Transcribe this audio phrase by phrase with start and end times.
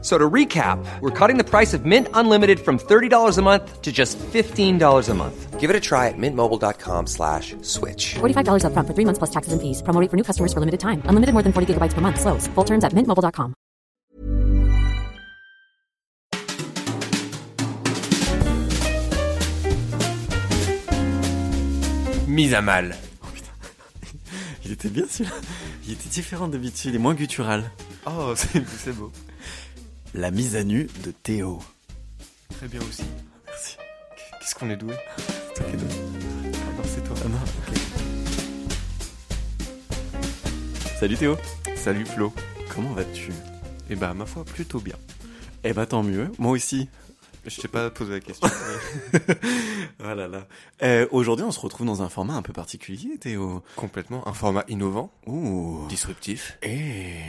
[0.00, 3.82] F- So to recap, we're cutting the price of Mint Unlimited from $30 a month
[3.82, 5.58] to just $15 a month.
[5.58, 8.14] Give it a try at mintmobile.com slash switch.
[8.20, 9.82] $45 upfront for three months plus taxes and fees.
[9.82, 11.02] Promo rate for new customers for limited time.
[11.10, 12.20] Unlimited more than 40 gigabytes per month.
[12.20, 12.46] Slows.
[12.54, 13.54] Full terms at mintmobile.com.
[22.26, 22.96] Mise à mal.
[23.22, 23.26] Oh,
[24.64, 25.34] Il était bien celui-là.
[25.86, 27.70] Il était différent d'habitude et moins guttural.
[28.06, 29.10] Oh, c'est c'est beau.
[30.14, 31.58] La mise à nu de Théo.
[32.50, 33.04] Très bien aussi.
[33.46, 33.76] Merci.
[34.40, 35.88] Qu'est-ce qu'on est doué C'est toi qui es doué.
[36.54, 37.16] Ah non, c'est toi.
[37.24, 37.36] Ah non,
[37.68, 37.78] ok.
[40.98, 41.36] Salut Théo.
[41.76, 42.32] Salut Flo.
[42.74, 43.32] Comment vas-tu?
[43.90, 44.96] Eh bah, ma foi, plutôt bien.
[45.64, 46.30] Eh bah tant mieux.
[46.38, 46.88] Moi aussi.
[47.48, 48.48] Je t'ai pas posé la question.
[49.98, 50.46] Voilà là.
[50.82, 53.62] Euh, Aujourd'hui, on se retrouve dans un format un peu particulier, Théo.
[53.76, 54.26] Complètement.
[54.28, 55.86] Un format innovant, Ouh.
[55.88, 56.58] disruptif.
[56.62, 57.20] Eh,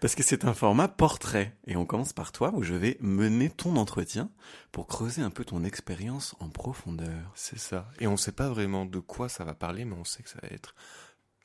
[0.00, 1.54] parce que c'est un format portrait.
[1.66, 4.30] Et on commence par toi, où je vais mener ton entretien
[4.72, 7.32] pour creuser un peu ton expérience en profondeur.
[7.34, 7.88] C'est ça.
[8.00, 10.38] Et on sait pas vraiment de quoi ça va parler, mais on sait que ça
[10.42, 10.74] va être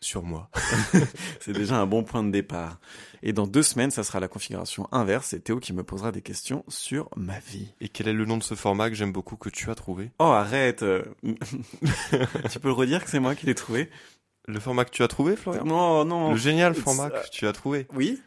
[0.01, 0.49] sur moi.
[1.39, 2.79] C'est déjà un bon point de départ.
[3.21, 5.27] Et dans deux semaines, ça sera la configuration inverse.
[5.27, 7.73] C'est Théo qui me posera des questions sur ma vie.
[7.81, 10.11] Et quel est le nom de ce format que j'aime beaucoup que tu as trouvé?
[10.19, 11.03] Oh, arrête euh.
[12.51, 13.89] Tu peux le redire que c'est moi qui l'ai trouvé?
[14.47, 15.63] Le format que tu as trouvé, Florian?
[15.65, 16.31] Non, non.
[16.31, 17.87] Le génial format que tu as trouvé.
[17.93, 18.19] Oui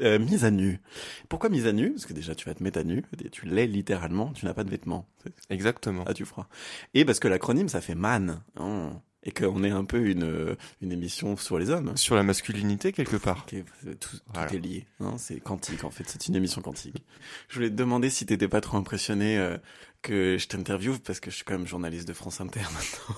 [0.00, 0.80] Euh, Mise à nu.
[1.28, 1.92] Pourquoi mise à nu?
[1.92, 3.04] Parce que déjà, tu vas te mettre à nu.
[3.32, 4.32] Tu l'es littéralement.
[4.32, 5.08] Tu n'as pas de vêtements.
[5.50, 6.04] Exactement.
[6.06, 6.46] Ah, tu feras.
[6.94, 8.42] Et parce que l'acronyme, ça fait man.
[8.58, 8.90] Oh.
[9.22, 11.94] Et qu'on est un peu une, une émission sur les hommes.
[11.96, 13.44] Sur la masculinité, quelque part.
[13.44, 13.56] Tout,
[14.00, 14.50] tout Voilà.
[14.52, 14.86] est lié.
[15.00, 17.04] hein, c'est quantique en fait, c'est une émission quantique.
[17.48, 19.58] Je voulais te demander si t'étais pas trop impressionné euh,
[20.00, 23.16] que je t'interviewe parce que je suis quand même journaliste de France Inter maintenant.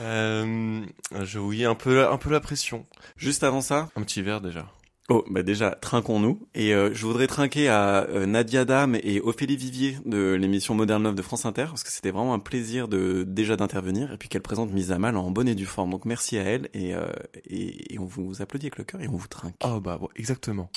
[0.00, 0.84] Euh,
[1.24, 2.86] je oui, un peu, un peu la pression.
[3.16, 4.70] Juste avant ça, Un petit verre déjà.
[5.10, 9.56] Oh bah déjà trinquons-nous et euh, je voudrais trinquer à euh, Nadia Dame et Ophélie
[9.56, 13.24] Vivier de l'émission Modern Love de France Inter parce que c'était vraiment un plaisir de
[13.26, 15.90] déjà d'intervenir et puis qu'elle présente Mise à Mal en bonne et due forme.
[15.90, 17.10] Donc merci à elle et, euh,
[17.44, 19.56] et, et on vous applaudit avec le cœur et on vous trinque.
[19.64, 20.70] Oh bah, bon, exactement.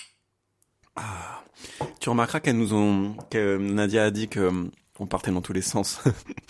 [0.95, 1.43] Ah.
[1.99, 5.61] Tu remarqueras qu'elles nous ont, que Nadia a dit que on partait dans tous les
[5.61, 6.01] sens.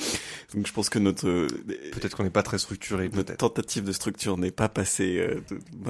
[0.53, 1.47] Donc je pense que notre, euh,
[1.93, 5.41] Peut-être qu'on n'est pas très structuré, notre tentative de structure n'est pas passée, euh,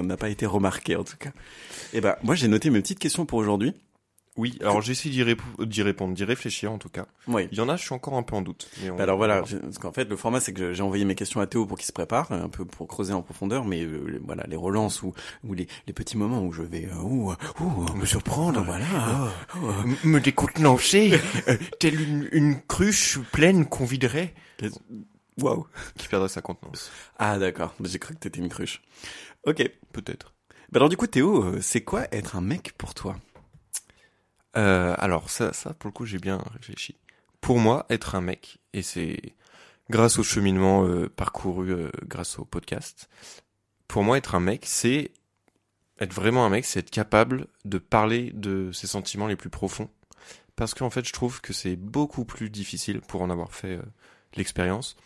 [0.02, 1.32] n'a pas été remarquée en tout cas.
[1.92, 3.74] Et ben moi j'ai noté mes petites questions pour aujourd'hui.
[4.36, 7.06] Oui, alors j'ai essayé d'y rép- d'y répondre, d'y réfléchir en tout cas.
[7.28, 7.46] Oui.
[7.52, 8.68] Il y en a, je suis encore un peu en doute.
[8.82, 11.14] mais on- Bah alors voilà, parce qu'en fait le format c'est que j'ai envoyé mes
[11.14, 14.20] questions à Théo pour qu'il se prépare, un peu pour creuser en profondeur, mais euh,
[14.24, 15.12] voilà les relances ou,
[15.44, 18.86] ou les, les petits moments où je vais euh, ouh, ouh, me surprendre, voilà.
[19.62, 19.68] Oh.
[19.84, 24.34] M- me décontenancer, euh, telle une, une cruche pleine qu'on viderait.
[25.40, 25.66] Waouh.
[25.96, 26.90] Qui perdrait sa contenance.
[27.18, 28.82] Ah d'accord, j'ai cru que t'étais une cruche.
[29.46, 29.62] Ok.
[29.92, 30.32] Peut-être.
[30.72, 33.16] Bah alors du coup Théo, euh, c'est quoi être un mec pour toi?
[34.56, 36.96] Euh, alors ça, ça, pour le coup, j'ai bien réfléchi.
[37.40, 39.34] Pour moi, être un mec, et c'est
[39.90, 43.08] grâce au cheminement euh, parcouru euh, grâce au podcast,
[43.88, 45.10] pour moi, être un mec, c'est
[46.00, 49.90] être vraiment un mec, c'est être capable de parler de ses sentiments les plus profonds.
[50.56, 53.78] Parce qu'en fait, je trouve que c'est beaucoup plus difficile, pour en avoir fait
[54.36, 54.96] l'expérience,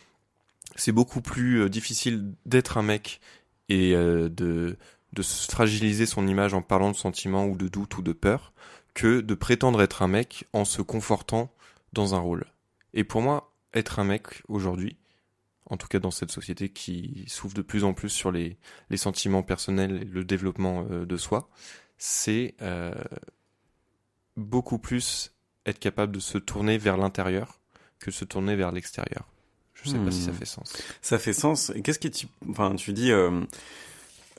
[0.75, 3.19] c'est beaucoup plus difficile d'être un mec
[3.67, 4.77] et de,
[5.13, 8.53] de se fragiliser son image en parlant de sentiments ou de doutes ou de peur
[8.99, 11.49] que de prétendre être un mec en se confortant
[11.93, 12.43] dans un rôle.
[12.93, 14.97] Et pour moi, être un mec aujourd'hui,
[15.67, 18.57] en tout cas dans cette société qui s'ouvre de plus en plus sur les,
[18.89, 21.49] les sentiments personnels et le développement euh, de soi,
[21.97, 22.93] c'est euh,
[24.35, 25.31] beaucoup plus
[25.65, 27.61] être capable de se tourner vers l'intérieur
[27.99, 29.29] que se tourner vers l'extérieur.
[29.75, 30.35] Je sais pas si ça Hmm.
[30.35, 30.73] fait sens.
[31.01, 31.71] Ça fait sens.
[31.73, 33.45] Et qu'est-ce que tu, enfin, tu dis euh,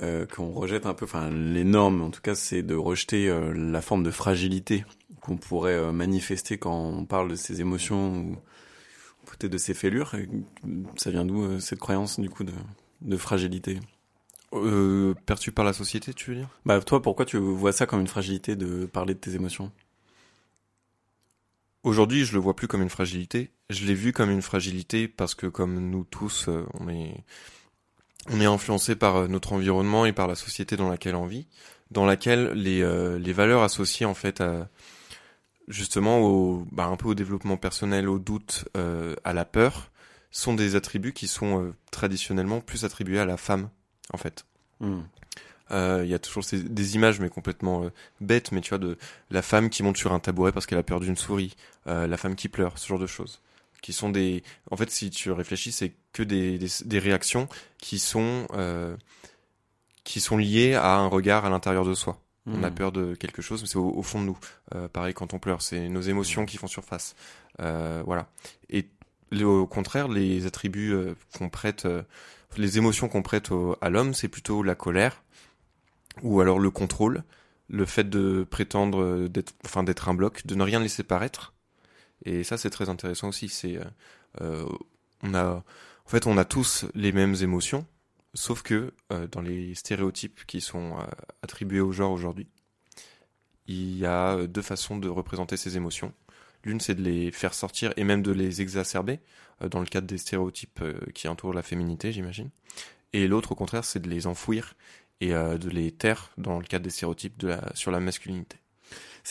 [0.03, 3.53] euh, qu'on rejette un peu, enfin, les normes, en tout cas, c'est de rejeter euh,
[3.53, 4.85] la forme de fragilité
[5.21, 8.37] qu'on pourrait euh, manifester quand on parle de ses émotions ou
[9.27, 10.15] peut-être de ses fêlures.
[10.15, 10.29] Et
[10.97, 12.53] ça vient d'où euh, cette croyance du coup de,
[13.03, 13.79] de fragilité?
[14.53, 16.49] Euh, perçu par la société, tu veux dire?
[16.65, 19.71] Bah toi, pourquoi tu vois ça comme une fragilité de parler de tes émotions?
[21.83, 23.53] Aujourd'hui, je le vois plus comme une fragilité.
[23.71, 27.25] Je l'ai vu comme une fragilité parce que, comme nous tous, on est,
[28.29, 31.47] on est influencé par euh, notre environnement et par la société dans laquelle on vit,
[31.91, 34.69] dans laquelle les, euh, les valeurs associées en fait à,
[35.69, 39.91] justement au, bah, un peu au développement personnel, au doute, euh, à la peur,
[40.31, 43.71] sont des attributs qui sont euh, traditionnellement plus attribués à la femme,
[44.13, 44.45] en fait.
[44.81, 45.01] Hmm.
[45.71, 47.91] Euh, Il y a toujours ces, des images, mais complètement euh,
[48.21, 48.99] bêtes, mais tu vois, de
[49.31, 51.55] la femme qui monte sur un tabouret parce qu'elle a peur d'une souris,
[51.87, 53.41] euh, la femme qui pleure, ce genre de choses.
[53.83, 54.43] Qui sont des.
[54.71, 57.49] En fait, si tu réfléchis, c'est que des, des, des réactions
[57.79, 58.95] qui sont, euh,
[60.05, 62.21] qui sont liées à un regard à l'intérieur de soi.
[62.47, 62.75] On a Hmm.
[62.75, 64.39] peur de quelque chose, mais c'est au, au fond de nous.
[64.75, 67.15] Euh, pareil quand on pleure, c'est nos émotions qui font surface.
[67.61, 68.29] Euh, voilà.
[68.71, 68.89] Et
[69.31, 72.03] le- au contraire, les attributs euh, qu'on prête, euh,
[72.57, 75.23] les émotions qu'on prête au- à l'homme, c'est plutôt la colère,
[76.23, 77.23] ou alors le contrôle,
[77.69, 81.53] le fait de prétendre euh, d'être, enfin d'être un bloc, de ne rien laisser paraître.
[82.25, 83.49] Et ça, c'est très intéressant aussi.
[83.49, 83.85] C'est, euh,
[84.41, 84.69] euh,
[85.23, 87.87] on a, en fait, on a tous les mêmes émotions,
[88.35, 90.97] sauf que euh, dans les stéréotypes qui sont
[91.43, 92.49] attribués au genre aujourd'hui,
[93.67, 96.13] il y a deux façons de représenter ces émotions.
[96.65, 99.21] L'une, c'est de les faire sortir et même de les exacerber,
[99.71, 100.83] dans le cadre des stéréotypes
[101.15, 102.51] qui entourent la féminité, j'imagine.
[103.13, 104.75] Et l'autre, au contraire, c'est de les enfouir
[105.21, 108.57] et de les taire dans le cadre des stéréotypes sur la masculinité.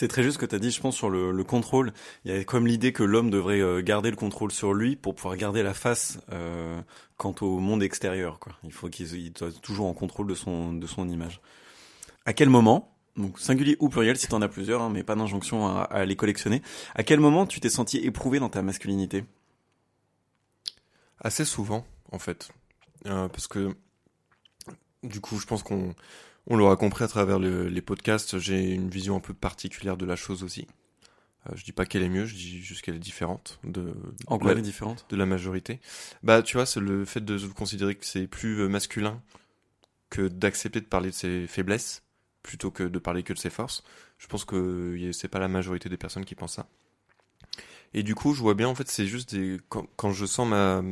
[0.00, 1.92] C'est très juste ce que tu as dit, je pense, sur le, le contrôle.
[2.24, 5.14] Il y a comme l'idée que l'homme devrait euh, garder le contrôle sur lui pour
[5.14, 6.80] pouvoir garder la face euh,
[7.18, 8.40] quant au monde extérieur.
[8.64, 11.42] Il faut qu'il il soit toujours en contrôle de son, de son image.
[12.24, 15.66] À quel moment, donc singulier ou pluriel si t'en as plusieurs, hein, mais pas d'injonction
[15.68, 16.62] à, à les collectionner,
[16.94, 19.26] à quel moment tu t'es senti éprouvé dans ta masculinité?
[21.20, 22.48] Assez souvent, en fait.
[23.04, 23.76] Euh, parce que,
[25.02, 25.94] du coup, je pense qu'on
[26.46, 30.06] on l'aura compris à travers le- les podcasts, j'ai une vision un peu particulière de
[30.06, 30.66] la chose aussi.
[31.48, 33.94] Euh, je dis pas qu'elle est mieux, je dis juste qu'elle est différente de,
[34.26, 35.06] En quoi la- elle est différente?
[35.10, 35.80] de la majorité.
[36.22, 39.22] Bah, tu vois, c'est le fait de considérer que c'est plus euh, masculin
[40.10, 42.02] que d'accepter de parler de ses faiblesses
[42.42, 43.82] plutôt que de parler que de ses forces.
[44.18, 46.68] Je pense que c'est pas la majorité des personnes qui pensent ça.
[47.94, 50.48] Et du coup, je vois bien, en fait, c'est juste des, quand, quand je sens
[50.48, 50.82] ma,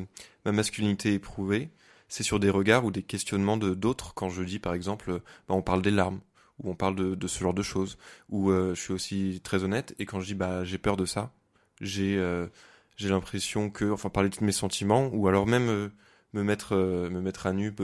[0.44, 1.70] ma masculinité éprouvée,
[2.08, 5.54] c'est sur des regards ou des questionnements de d'autres quand je dis, par exemple, bah,
[5.54, 6.20] on parle des larmes,
[6.62, 7.98] ou on parle de, de ce genre de choses,
[8.30, 11.04] ou euh, je suis aussi très honnête, et quand je dis, bah, j'ai peur de
[11.04, 11.32] ça,
[11.80, 12.46] j'ai, euh,
[12.96, 15.88] j'ai l'impression que, enfin, parler de mes sentiments, ou alors même euh,
[16.32, 17.74] me mettre, me mettre à nu,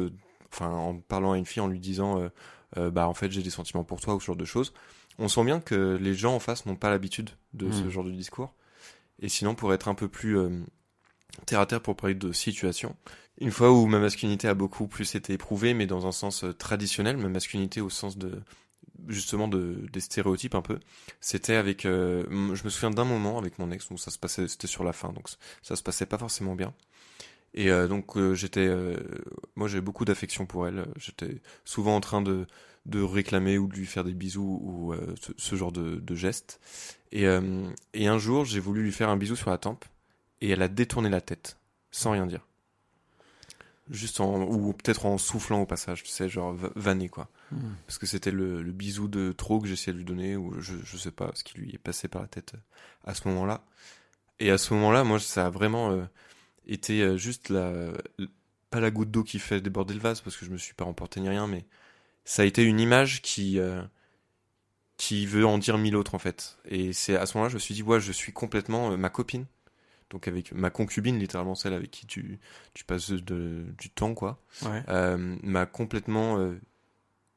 [0.53, 2.29] enfin, en parlant à une fille, en lui disant,
[2.77, 4.73] bah, en fait, j'ai des sentiments pour toi, ou ce genre de choses.
[5.19, 7.91] On sent bien que les gens en face n'ont pas l'habitude de ce Mm.
[7.91, 8.53] genre de discours.
[9.21, 10.37] Et sinon, pour être un peu plus
[11.47, 12.97] terre à terre pour parler de situation,
[13.39, 16.53] une fois où ma masculinité a beaucoup plus été éprouvée, mais dans un sens euh,
[16.53, 18.41] traditionnel, ma masculinité au sens de
[19.09, 20.79] justement de des stéréotypes un peu,
[21.21, 24.49] c'était avec, euh, je me souviens d'un moment avec mon ex où ça se passait,
[24.49, 25.29] c'était sur la fin, donc
[25.63, 26.73] ça se passait pas forcément bien.
[27.55, 28.97] Et euh, donc euh, j'étais, euh,
[29.57, 30.87] moi j'avais beaucoup d'affection pour elle.
[30.97, 32.47] J'étais souvent en train de
[32.87, 36.15] de réclamer ou de lui faire des bisous ou euh, ce, ce genre de, de
[36.15, 36.61] gestes.
[37.13, 37.27] Et,
[37.95, 39.85] et un jour, j'ai voulu lui faire un bisou sur la tempe
[40.45, 41.57] et elle a détourné la tête
[41.91, 42.47] sans rien dire.
[43.91, 47.29] Juste en ou peut-être en soufflant au passage, tu sais, genre va- vanner quoi.
[47.87, 50.75] Parce que c'était le, le bisou de trop que j'essayais de lui donner ou je
[50.83, 53.63] je sais pas ce qui lui est passé par la tête euh, à ce moment-là.
[54.41, 56.05] Et à ce moment-là, moi ça a vraiment euh,
[56.67, 57.93] été euh, juste la
[58.71, 60.85] pas la goutte d'eau qui fait déborder le vase parce que je me suis pas
[60.87, 61.65] emporté ni rien, mais
[62.25, 63.83] ça a été une image qui euh,
[64.97, 66.59] qui veut en dire mille autres en fait.
[66.67, 69.11] Et c'est à ce moment-là, je me suis dit ouais, je suis complètement euh, ma
[69.11, 69.47] copine,
[70.15, 72.39] donc avec ma concubine littéralement celle avec qui tu
[72.73, 74.83] tu passes de, du temps quoi, Ouais.
[74.89, 76.55] euh, m'a complètement euh,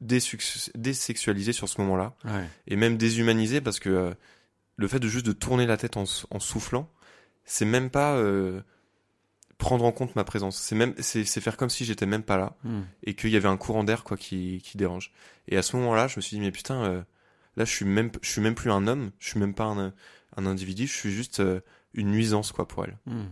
[0.00, 2.48] désexualisé sur ce moment-là Ouais.
[2.66, 4.14] et même déshumanisé parce que euh,
[4.76, 6.88] le fait de juste de tourner la tête en, soufflant,
[7.44, 8.60] c'est même pas euh,
[9.58, 10.56] prendre en compte ma présence.
[10.56, 12.82] C'est même c'est c'est faire comme si j'étais même pas là Hmm.
[13.02, 15.12] et qu'il y avait un courant d'air quoi qui qui dérange.
[15.48, 17.04] Et à ce moment-là, je me suis dit mais putain
[17.56, 19.92] là je suis même je suis même plus un homme, je suis même pas un
[20.36, 21.42] un individu, je suis juste
[21.94, 22.98] une nuisance quoi pour elle.
[23.06, 23.26] Hmm.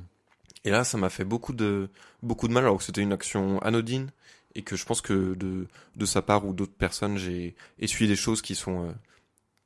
[0.64, 1.90] Et là, ça m'a fait beaucoup de
[2.22, 4.10] beaucoup de mal alors que c'était une action anodine
[4.54, 8.16] et que je pense que de de sa part ou d'autres personnes, j'ai essuyé des
[8.16, 8.92] choses qui sont euh,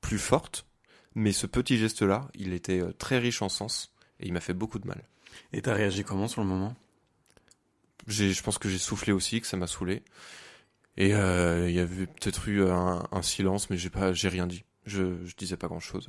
[0.01, 0.67] plus fortes.
[1.15, 4.55] Mais ce petit geste-là, il était euh, très riche en sens et il m'a fait
[4.55, 5.03] beaucoup de mal.
[5.53, 6.77] Et t'as réagi comment sur le moment?
[8.07, 10.03] J'ai, je pense que j'ai soufflé aussi, que ça m'a saoulé.
[10.97, 14.47] Et euh, il y avait peut-être eu un, un silence, mais j'ai pas, j'ai rien
[14.47, 14.65] dit.
[14.87, 16.09] Je, je disais pas grand-chose.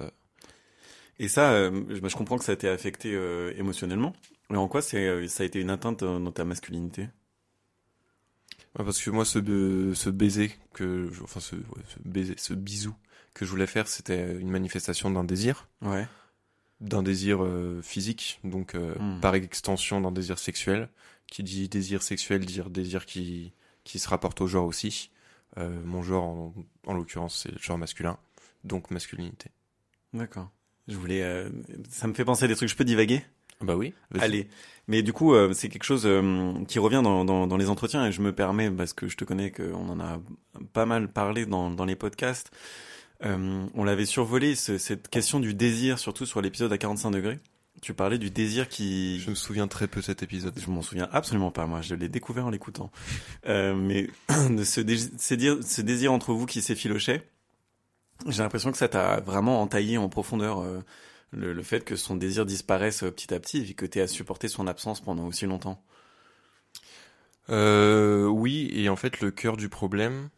[1.22, 4.14] Et ça, euh, je, bah, je comprends que ça a été affecté euh, émotionnellement.
[4.50, 7.04] Mais en quoi euh, ça a été une atteinte dans ta masculinité?
[8.78, 9.40] Ouais, parce que moi, ce,
[10.10, 11.56] baiser que, je- enfin ce,
[12.06, 12.96] baiser, ce bisou
[13.34, 16.08] que je voulais faire, c'était une manifestation d'un désir, Ouais.
[16.80, 19.20] d'un désir euh, physique, donc euh, Hmm.
[19.22, 20.90] par extension d'un désir sexuel.
[21.28, 23.54] Qui dit désir sexuel, dire désir qui
[23.86, 25.12] qui se rapporte au genre aussi.
[25.58, 26.54] Euh, mon genre, en,
[26.88, 28.18] en l'occurrence, c'est le genre masculin,
[28.66, 29.50] donc masculinité.
[30.14, 30.52] D'accord.
[30.92, 31.50] Je voulais, euh,
[31.90, 32.70] ça me fait penser à des trucs.
[32.70, 33.24] Je peux divaguer?
[33.62, 33.94] Bah oui.
[34.20, 34.48] Allez.
[34.88, 38.06] Mais du coup, euh, c'est quelque chose euh, qui revient dans, dans, dans les entretiens
[38.08, 40.20] et je me permets, parce que je te connais, qu'on en a
[40.74, 42.52] pas mal parlé dans, dans les podcasts.
[43.24, 47.40] Euh, on l'avait survolé, ce- cette question du désir, surtout sur l'épisode à 45 degrés.
[47.84, 49.20] Tu parlais du désir qui...
[49.20, 50.54] Je me souviens très peu de cet épisode.
[50.60, 51.82] Je m'en souviens absolument pas, moi.
[51.82, 52.92] Je l'ai découvert en l'écoutant.
[53.48, 54.10] Euh, mais
[54.50, 57.24] de ce, dé- ce désir, ce désir entre vous qui s'effilochait,
[58.28, 60.84] j'ai l'impression que ça t'a vraiment entaillé en profondeur euh,
[61.32, 64.08] le, le fait que son désir disparaisse euh, petit à petit et que tu à
[64.08, 65.84] supporter son absence pendant aussi longtemps.
[67.50, 70.30] Euh, oui, et en fait, le cœur du problème,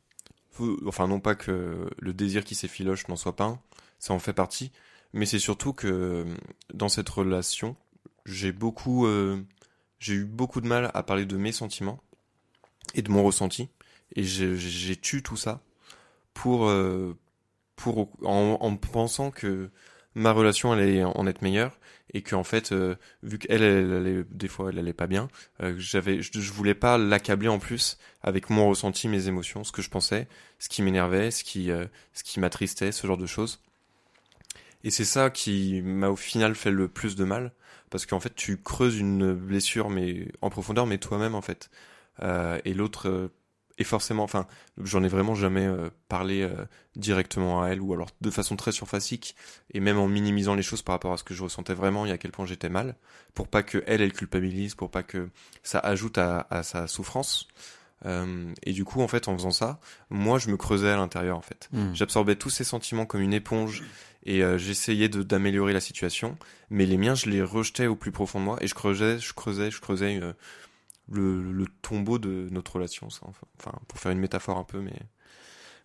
[0.86, 3.60] enfin, non pas que le désir qui s'effiloche n'en soit pas un,
[4.00, 4.72] ça en fait partie,
[5.14, 6.36] mais c'est surtout que euh,
[6.74, 7.76] dans cette relation,
[8.26, 9.44] j'ai beaucoup, euh,
[10.00, 12.02] j'ai eu beaucoup de mal à parler de mes sentiments
[12.96, 13.70] et de mon ressenti,
[14.16, 15.62] et j'ai tué tout ça
[16.34, 17.16] pour, euh,
[17.76, 19.70] pour en, en pensant que
[20.16, 21.80] ma relation allait en être meilleure
[22.14, 25.30] et que en fait, euh, vu qu'elle, elle, allait- des fois, elle allait pas bien,
[25.62, 29.72] euh, j'avais, je, je voulais pas l'accabler en plus avec mon ressenti, mes émotions, ce
[29.72, 30.28] que je pensais,
[30.60, 33.60] ce qui m'énervait, ce qui, euh, ce qui m'attristait, ce genre de choses.
[34.84, 37.52] Et c'est ça qui m'a au final fait le plus de mal,
[37.90, 41.70] parce qu'en fait tu creuses une blessure mais en profondeur, mais toi-même en fait.
[42.22, 43.32] Euh, et l'autre
[43.78, 44.46] est forcément, enfin,
[44.82, 46.66] j'en ai vraiment jamais euh, parlé euh,
[46.96, 49.36] directement à elle, ou alors de façon très surfacique,
[49.74, 52.12] et même en minimisant les choses par rapport à ce que je ressentais vraiment et
[52.12, 52.96] à quel point j'étais mal,
[53.34, 55.30] pour pas que elle, elle culpabilise, pour pas que
[55.64, 57.48] ça ajoute à, à sa souffrance.
[58.06, 61.38] Euh, et du coup, en fait, en faisant ça, moi, je me creusais à l'intérieur,
[61.38, 61.70] en fait.
[61.94, 63.84] J'absorbais tous ces sentiments comme une éponge
[64.26, 66.38] et euh, j'essayais d'améliorer la situation,
[66.70, 69.34] mais les miens, je les rejetais au plus profond de moi et je creusais, je
[69.34, 70.34] creusais, je creusais euh,
[71.14, 73.10] le, le tombeau de notre relation.
[73.10, 73.22] ça,
[73.60, 74.94] enfin, pour faire une métaphore un peu, mais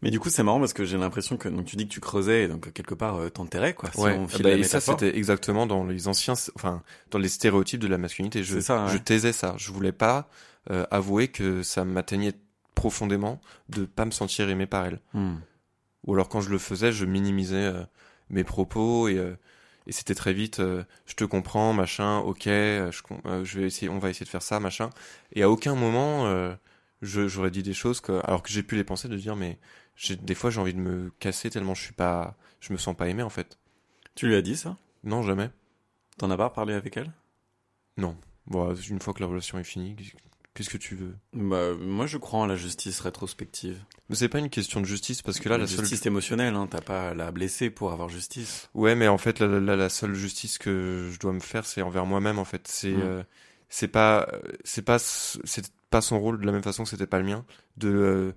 [0.02, 2.00] Mais du coup, c'est marrant parce que j'ai l'impression que donc tu dis que tu
[2.00, 3.90] creusais et donc quelque part euh, t'enterrais quoi.
[3.92, 4.16] Si ouais.
[4.16, 7.88] on file bah, et ça, c'était exactement dans les anciens, enfin, dans les stéréotypes de
[7.88, 8.44] la masculinité.
[8.44, 8.92] Je, C'est ça, ouais.
[8.92, 9.54] je taisais ça.
[9.56, 10.28] Je voulais pas
[10.70, 12.34] euh, avouer que ça m'atteignait
[12.74, 15.00] profondément de pas me sentir aimé par elle.
[15.14, 15.36] Hmm.
[16.06, 17.82] Ou alors quand je le faisais, je minimisais euh,
[18.30, 19.34] mes propos et, euh,
[19.88, 23.66] et c'était très vite, euh, je te comprends, machin, ok, euh, je, euh, je vais
[23.66, 24.90] essayer, on va essayer de faire ça, machin.
[25.32, 26.54] Et à aucun moment, euh,
[27.02, 29.58] je- j'aurais dit des choses que, alors que j'ai pu les penser, de dire, mais
[29.96, 32.96] j'ai, des fois j'ai envie de me casser tellement je suis pas, je me sens
[32.96, 33.58] pas aimé en fait.
[34.14, 34.76] Tu lui as dit ça?
[35.04, 35.50] Non, jamais.
[36.18, 37.12] T'en as pas parlé avec elle?
[37.98, 38.16] Non.
[38.46, 39.94] Bon, une fois que la relation est finie,
[40.58, 41.14] qu'est-ce que tu veux?
[41.32, 43.78] Bah moi je crois en la justice rétrospective.
[44.08, 46.54] Mais c'est pas une question de justice parce que là, la la seule justice émotionnelle,
[46.54, 48.68] hein, t'as pas à la blesser pour avoir justice.
[48.74, 51.82] Ouais, mais en fait, la, la, la seule justice que je dois me faire, c'est
[51.82, 52.38] envers moi-même.
[52.38, 53.00] En fait, c'est Mm.
[53.02, 53.22] euh,
[53.68, 54.28] c'est pas
[54.64, 57.44] c'est pas c'est pas son rôle de la même façon que c'était pas le mien
[57.76, 58.32] de euh,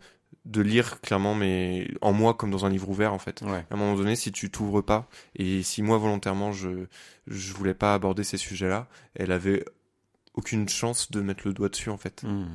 [0.45, 3.41] de lire clairement, mais en moi comme dans un livre ouvert en fait.
[3.41, 3.65] Ouais.
[3.69, 6.85] À un moment donné, si tu t'ouvres pas et si moi volontairement je
[7.27, 9.63] je voulais pas aborder ces sujets-là, elle avait
[10.33, 12.23] aucune chance de mettre le doigt dessus en fait.
[12.23, 12.45] Hmm.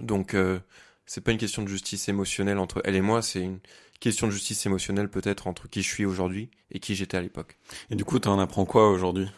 [0.00, 0.58] Donc euh,
[1.06, 3.60] c'est pas une question de justice émotionnelle entre elle et moi, c'est une
[4.00, 7.58] question de justice émotionnelle peut-être entre qui je suis aujourd'hui et qui j'étais à l'époque.
[7.90, 9.28] Et du coup, t'en apprends quoi aujourd'hui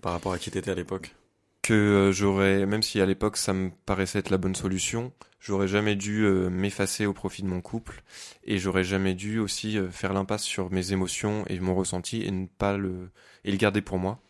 [0.00, 1.14] par rapport à qui t'étais à l'époque?
[1.62, 5.68] Que euh, j'aurais, même si à l'époque ça me paraissait être la bonne solution, j'aurais
[5.68, 8.02] jamais dû euh, m'effacer au profit de mon couple
[8.44, 12.30] et j'aurais jamais dû aussi euh, faire l'impasse sur mes émotions et mon ressenti et
[12.30, 13.10] ne pas le
[13.44, 14.20] et le garder pour moi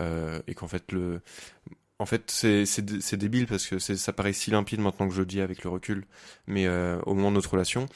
[0.00, 1.20] Euh, et qu'en fait le
[2.02, 5.14] en fait c'est c'est dé- c'est débile parce que ça paraît si limpide maintenant que
[5.14, 6.04] je le dis avec le recul
[6.46, 7.86] mais euh, au moment de notre relation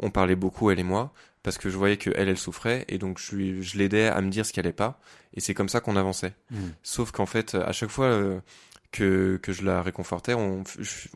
[0.00, 2.98] on parlait beaucoup elle et moi parce que je voyais que elle elle souffrait et
[2.98, 5.00] donc je lui je l'aidais à me dire ce qui allait pas
[5.34, 6.34] et c'est comme ça qu'on avançait
[6.82, 8.40] Sauf qu'en fait, à chaque fois euh,
[8.90, 10.62] que, que je la réconfortais, on,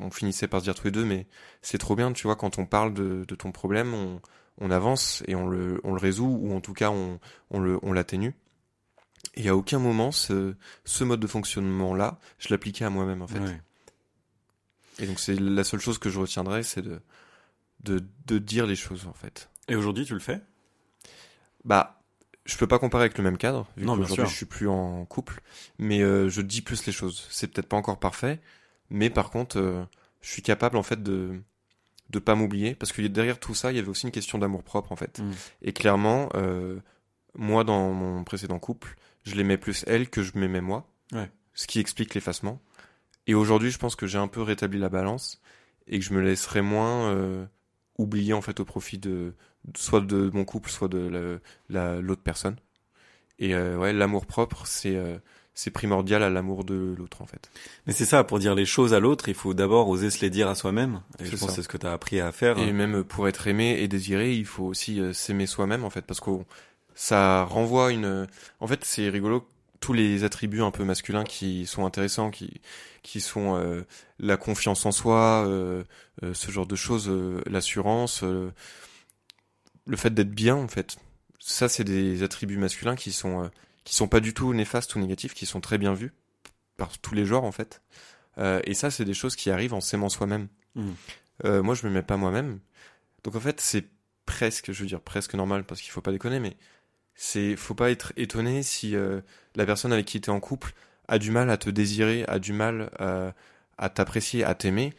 [0.01, 1.27] on finissait par se dire tous les deux, mais
[1.61, 4.21] c'est trop bien, tu vois, quand on parle de, de ton problème, on,
[4.59, 7.79] on avance et on le, on le résout, ou en tout cas, on, on le,
[7.83, 8.33] on l'atténue.
[9.35, 10.55] Et à aucun moment, ce,
[10.85, 13.41] ce mode de fonctionnement-là, je l'appliquais à moi-même, en fait.
[13.41, 13.61] Ouais.
[14.99, 17.01] Et donc, c'est la seule chose que je retiendrai, c'est de,
[17.85, 19.51] de, de dire les choses, en fait.
[19.69, 20.41] Et aujourd'hui, tu le fais?
[21.65, 22.01] Bah,
[22.47, 25.43] je peux pas comparer avec le même cadre, vu qu'aujourd'hui je suis plus en couple,
[25.79, 27.27] mais euh, je dis plus les choses.
[27.31, 28.41] C'est peut-être pas encore parfait,
[28.89, 29.85] mais par contre, euh,
[30.21, 31.41] je suis capable en fait de
[32.11, 34.63] de pas m'oublier, parce que derrière tout ça, il y avait aussi une question d'amour
[34.63, 35.19] propre en fait.
[35.19, 35.33] Mm.
[35.63, 36.79] Et clairement, euh,
[37.35, 38.95] moi dans mon précédent couple,
[39.27, 41.31] je l'aimais plus elle que je m'aimais moi, Ouais.
[41.55, 42.61] ce qui explique l'effacement.
[43.27, 45.41] Et aujourd'hui, je pense que j'ai un peu rétabli la balance
[45.89, 47.45] et que je me laisserai moins euh,
[47.99, 49.35] oublier en fait au profit de
[49.77, 51.39] soit de mon couple, soit de la-
[51.95, 52.57] la- l'autre personne.
[53.39, 55.19] Et euh, ouais, l'amour propre, c'est euh,
[55.55, 57.51] c'est primordial à l'amour de l'autre en fait.
[57.87, 60.29] Mais c'est ça, pour dire les choses à l'autre, il faut d'abord oser se les
[60.31, 61.01] dire à soi-même.
[61.19, 62.59] Et je pense que c'est ce que t'as appris à faire.
[62.59, 66.03] Et même pour être aimé et désiré, il faut aussi euh, s'aimer soi-même en fait,
[66.03, 66.31] parce que
[66.97, 68.27] ça renvoie une.
[68.59, 69.47] En fait, c'est rigolo
[69.79, 72.61] tous les attributs un peu masculins qui sont intéressants, qui
[73.03, 73.83] qui sont euh,
[74.19, 75.85] la confiance en soi, euh,
[76.25, 78.51] euh, ce genre de choses, euh, l'assurance, euh,
[79.87, 80.97] le fait d'être bien en fait.
[81.39, 83.49] Ça, c'est des attributs masculins qui sont euh,
[83.85, 86.13] qui sont pas du tout néfastes ou négatifs, qui sont très bien vus
[86.77, 87.83] par tous les genres en fait.
[88.39, 90.49] Euh, et ça, c'est des choses qui arrivent en s'aimant soi-même.
[90.75, 90.91] Mm.
[91.45, 92.59] Euh, moi, je me mets pas moi-même.
[93.23, 93.87] Donc en fait, c'est
[94.25, 96.57] presque, je veux dire presque normal parce qu'il faut pas déconner, mais
[97.17, 99.21] c'est faut pas être étonné si euh,
[99.57, 100.73] la personne avec qui tu es en couple
[101.09, 103.31] a du mal à te désirer, a du mal euh,
[103.79, 104.93] à t'apprécier, à t'aimer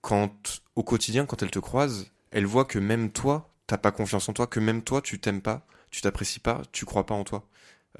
[0.00, 4.28] quand au quotidien quand elle te croise, elle voit que même toi, t'as pas confiance
[4.28, 7.24] en toi, que même toi tu t'aimes pas, tu t'apprécies pas, tu crois pas en
[7.24, 7.46] toi.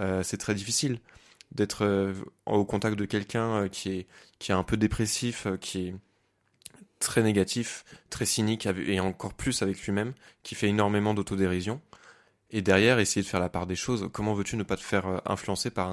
[0.00, 1.00] Euh, c'est très difficile
[1.54, 2.14] d'être euh,
[2.46, 4.06] au contact de quelqu'un euh, qui est
[4.38, 5.94] qui est un peu dépressif, euh, qui est
[6.98, 11.80] très négatif, très cynique et encore plus avec lui-même, qui fait énormément d'autodérision.
[12.54, 14.10] Et derrière, essayer de faire la part des choses.
[14.12, 15.88] Comment veux-tu ne pas te faire euh, influencer par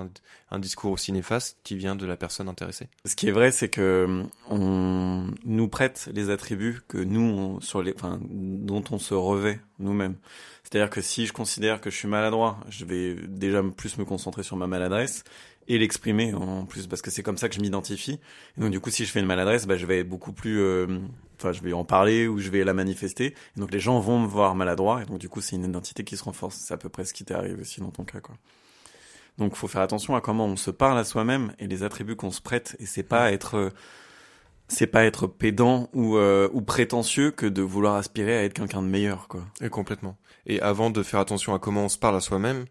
[0.52, 2.90] un, discours aussi néfaste qui vient de la personne intéressée?
[3.06, 7.82] Ce qui est vrai, c'est que hum, on nous prête les attributs que nous, sur
[7.82, 10.18] les, enfin, dont on se revêt nous-mêmes.
[10.64, 14.44] C'est-à-dire que si je considère que je suis maladroit, je vais déjà plus me concentrer
[14.44, 15.24] sur ma maladresse
[15.70, 18.20] et l'exprimer en plus, parce que c'est comme ça que je m'identifie.
[18.58, 21.00] Donc du coup, si je fais une maladresse, bah, je vais être beaucoup plus, euh,
[21.40, 23.28] enfin, je vais en parler ou je vais la manifester.
[23.56, 26.04] Et donc les gens vont me voir maladroit, et donc du coup, c'est une identité
[26.04, 26.56] qui se renforce.
[26.56, 28.36] C'est à peu près ce qui t'est arrivé aussi dans ton cas, quoi.
[29.38, 32.30] Donc, faut faire attention à comment on se parle à soi-même et les attributs qu'on
[32.32, 32.76] se prête.
[32.80, 33.70] Et c'est pas être, euh,
[34.68, 38.82] c'est pas être pédant ou, euh, ou prétentieux que de vouloir aspirer à être quelqu'un
[38.82, 39.46] de meilleur, quoi.
[39.62, 40.18] Et complètement.
[40.46, 42.66] Et avant de faire attention à comment on se parle à soi-même,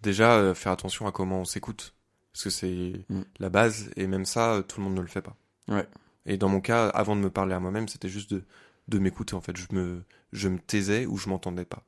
[0.00, 1.94] déjà euh, faire attention à comment on s'écoute.
[2.32, 3.20] Parce que c'est Mm.
[3.38, 5.36] la base, et même ça, euh, tout le monde ne le fait pas.
[5.68, 5.86] Ouais.
[6.26, 8.42] Et dans mon cas, avant de me parler à moi-même, c'était juste de,
[8.88, 9.56] de m'écouter, en fait.
[9.56, 10.02] Je me,
[10.32, 11.82] je me taisais ou je m'entendais pas.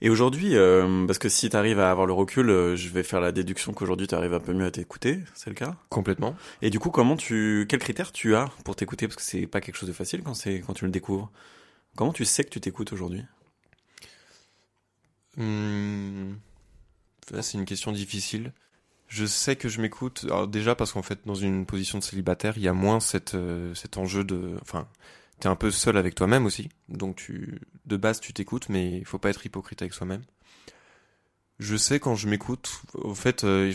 [0.00, 3.20] Et aujourd'hui, euh, parce que si t'arrives à avoir le recul, euh, je vais faire
[3.20, 5.76] la déduction qu'aujourd'hui t'arrives un peu mieux à t'écouter, c'est le cas?
[5.88, 6.36] Complètement.
[6.62, 9.08] Et du coup, comment tu, quels critères tu as pour t'écouter?
[9.08, 11.30] Parce que c'est pas quelque chose de facile quand c'est, quand tu le découvres.
[11.96, 13.24] Comment tu sais que tu t'écoutes aujourd'hui?
[15.36, 18.52] Là, c'est une question difficile.
[19.08, 20.26] Je sais que je m'écoute.
[20.48, 23.74] Déjà parce qu'en fait, dans une position de célibataire, il y a moins cette, euh,
[23.74, 24.86] cet enjeu de, enfin,
[25.40, 26.68] t'es un peu seul avec toi-même aussi.
[26.88, 30.22] Donc tu, de base, tu t'écoutes, mais il faut pas être hypocrite avec soi-même.
[31.58, 33.72] Je sais quand je m'écoute, au fait, euh,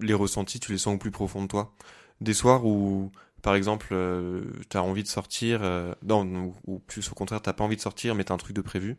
[0.00, 1.72] les ressentis, tu les sens au plus profond de toi.
[2.20, 7.14] Des soirs où, par exemple, euh, t'as envie de sortir, euh, non, ou, plus au
[7.14, 8.96] contraire, t'as pas envie de sortir, mais t'as un truc de prévu.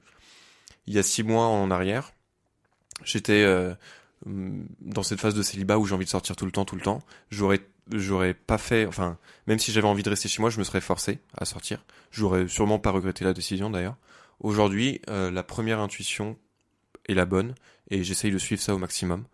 [0.88, 2.14] Il y a six mois en arrière,
[3.04, 3.74] j'étais euh,
[4.26, 6.82] dans cette phase de célibat où j'ai envie de sortir tout le temps, tout le
[6.82, 7.00] temps.
[7.30, 10.64] J'aurais, j'aurais pas fait, enfin, même si j'avais envie de rester chez moi, je me
[10.64, 11.84] serais forcé à sortir.
[12.12, 13.96] J'aurais sûrement pas regretté la décision d'ailleurs.
[14.42, 16.38] Aujourd'hui, euh, la première intuition
[17.08, 17.56] est la bonne
[17.90, 19.26] et j'essaye de suivre ça au maximum.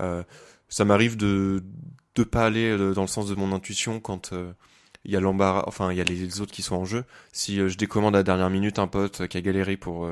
[0.00, 0.22] Euh,
[0.68, 1.62] ça m'arrive de
[2.14, 4.52] de pas aller euh, dans le sens de mon intuition quand euh,
[5.04, 7.04] il y a l'embarras, enfin il y a les autres qui sont en jeu.
[7.32, 10.08] Si euh, je décommande à la dernière minute un pote qui a galéré pour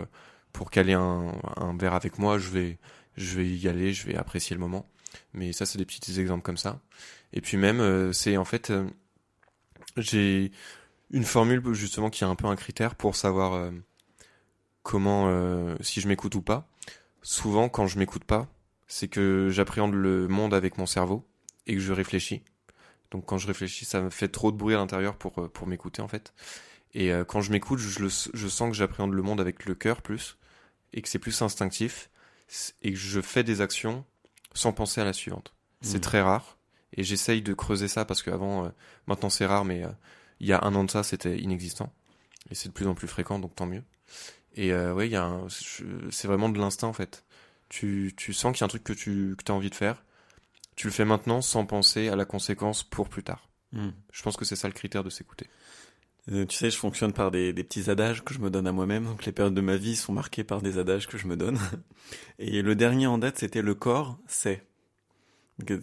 [0.53, 2.79] pour caler un, un verre avec moi, je vais
[3.17, 4.89] je vais y aller, je vais apprécier le moment.
[5.35, 6.81] Mais ça c'est des petits exemples comme ça.
[7.33, 8.89] Et puis même euh, c'est en fait euh,
[9.97, 10.53] j'ai
[11.11, 13.71] une formule justement qui est un peu un critère pour savoir euh,
[14.83, 16.69] comment si je m'écoute ou pas.
[17.23, 18.49] Souvent quand je m'écoute pas,
[18.89, 21.25] c'est que j'appréhende le monde avec mon cerveau
[21.67, 22.43] et que je réfléchis.
[23.11, 26.03] Donc quand je réfléchis, ça me fait trop de bruit à l'intérieur pour pour m'écouter
[26.03, 26.33] en fait.
[26.95, 30.37] Et quand je m'écoute, je, je sens que j'appréhende le monde avec le cœur plus
[30.93, 32.11] et que c'est plus instinctif
[32.83, 34.05] et je fais des actions
[34.55, 35.53] sans penser à la suivante.
[35.81, 36.01] C'est Mhm.
[36.03, 36.59] très rare
[36.97, 38.69] et j'essaye de creuser ça parce qu'avant, euh,
[39.07, 39.89] maintenant c'est rare, mais euh,
[40.41, 41.93] il y a un an de ça, c'était inexistant
[42.51, 43.83] et c'est de plus en plus fréquent, donc tant mieux.
[44.55, 45.11] Et euh, ouais,
[46.11, 47.25] c'est vraiment de l'instinct en fait.
[47.71, 50.05] Tu, tu sens qu'il y a un truc que tu que as envie de faire,
[50.77, 53.49] tu le fais maintenant sans penser à la conséquence pour plus tard.
[53.73, 53.91] Hmm.
[54.13, 55.49] Je pense que c'est ça le critère de s'écouter.
[56.31, 58.73] Euh, Tu sais, je fonctionne par des, des petits adages que je me donne à
[58.73, 59.05] moi-même.
[59.05, 61.59] Donc les périodes de ma vie sont marquées par des adages que je me donne.
[62.39, 64.63] Et le dernier en date, c'était le corps sait.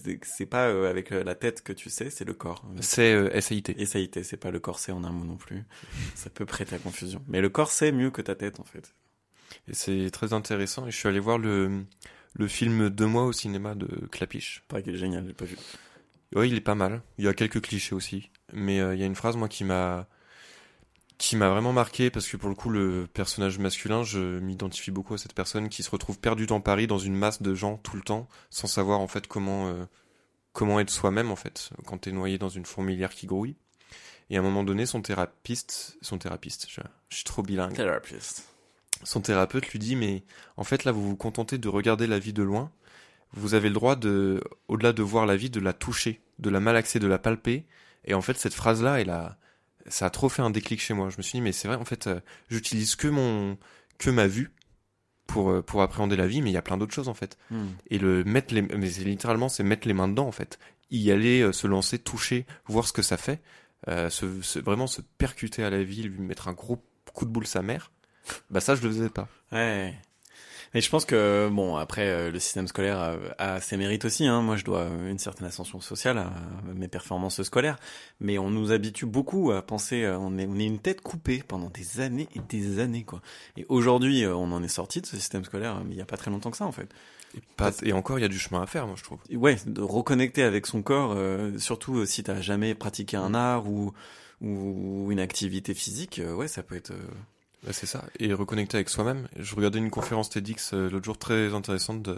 [0.04, 2.66] C'est- C'est pas euh, avec euh, la tête que tu sais, c'est le corps.
[2.82, 3.64] C'est euh, SAIT.
[3.78, 5.64] Est, c'est pas le corps sait en un mot non plus.
[6.16, 7.22] Ça peut prêter à confusion.
[7.28, 8.94] Mais le corps sait mieux que ta tête en fait.
[9.68, 10.88] Et c'est très intéressant.
[10.88, 11.86] Et je suis allé voir le,
[12.34, 14.64] le film Deux mois au cinéma de Clapiche.
[14.68, 15.58] Pareil qu'il est génial, j'ai pas vu.
[16.36, 17.02] Ouais, il est pas mal.
[17.18, 18.30] Il y a quelques clichés aussi.
[18.54, 20.08] Mais euh, il y a une phrase, moi, qui m'a
[21.20, 25.14] qui m'a vraiment marqué parce que pour le coup le personnage masculin je m'identifie beaucoup
[25.14, 27.98] à cette personne qui se retrouve perdue dans Paris dans une masse de gens tout
[27.98, 29.86] le temps sans savoir en fait comment euh,
[30.54, 33.58] comment être soi-même en fait quand t'es noyé dans une fourmilière qui grouille
[34.30, 38.46] et à un moment donné son thérapeute son thérapeute je, je suis trop bilingue Therapist.
[39.04, 40.24] son thérapeute lui dit mais
[40.56, 42.72] en fait là vous vous contentez de regarder la vie de loin
[43.34, 46.60] vous avez le droit de, au-delà de voir la vie, de la toucher, de la
[46.60, 47.66] malaxer, de la palper.
[48.06, 49.38] Et en fait, cette phrase-là, elle a,
[49.88, 51.10] ça a trop fait un déclic chez moi.
[51.10, 53.58] Je me suis dit, mais c'est vrai, en fait, euh, j'utilise que mon,
[53.98, 54.52] que ma vue
[55.28, 57.38] pour, euh, pour appréhender la vie, mais il y a plein d'autres choses, en fait.
[57.52, 57.68] Hmm.
[57.90, 60.60] Et le mettre les, mais c'est littéralement, c'est mettre les mains dedans, en fait.
[60.92, 63.42] Y aller, euh, se lancer, toucher, voir ce que ça fait,
[63.88, 67.32] euh, se, se- vraiment se percuter à la vie, lui mettre un gros coup de
[67.32, 67.92] boule sa mère.
[68.50, 69.28] Bah ça, je le faisais pas.
[69.52, 69.96] Ouais.
[70.74, 74.28] Mais je pense que bon après euh, le système scolaire a, a ses mérites aussi.
[74.28, 74.42] Hein.
[74.42, 76.32] Moi je dois une certaine ascension sociale à
[76.76, 77.78] mes performances scolaires,
[78.20, 81.44] mais on nous habitue beaucoup à penser euh, on est on est une tête coupée
[81.48, 83.22] pendant des années et des années quoi.
[83.58, 86.06] Et aujourd'hui euh, on en est sorti de ce système scolaire, mais il y a
[86.06, 86.90] pas très longtemps que ça en fait.
[87.36, 89.20] Et, pas, et encore, il y a du chemin à faire, moi, je trouve.
[89.30, 93.68] Et Ouais, de reconnecter avec son corps, euh, surtout si t'as jamais pratiqué un art
[93.68, 93.94] ou
[94.42, 96.94] ou une activité physique, ouais ça peut être.
[97.64, 98.06] Bah, c'est ça.
[98.20, 99.28] Et reconnecter avec soi-même.
[99.38, 102.18] Je regardais une conférence TEDx euh, l'autre jour très intéressante de...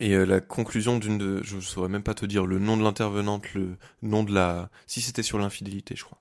[0.00, 1.42] Et euh, la conclusion d'une de...
[1.42, 4.70] Je saurais même pas te dire le nom de l'intervenante, le nom de la...
[4.86, 6.20] Si c'était sur l'infidélité, je crois.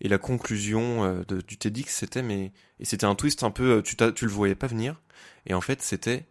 [0.00, 2.22] Et la conclusion euh, du TEDx, c'était...
[2.22, 3.78] mais Et c'était un twist un peu...
[3.78, 5.00] euh, Tu, tu le voyais pas venir.
[5.46, 6.26] Et en fait, c'était...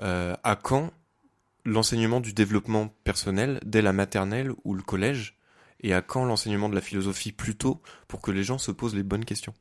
[0.00, 0.92] euh, à quand
[1.64, 5.36] l'enseignement du développement personnel dès la maternelle ou le collège
[5.80, 8.94] et à quand l'enseignement de la philosophie plus tôt pour que les gens se posent
[8.94, 9.52] les bonnes questions.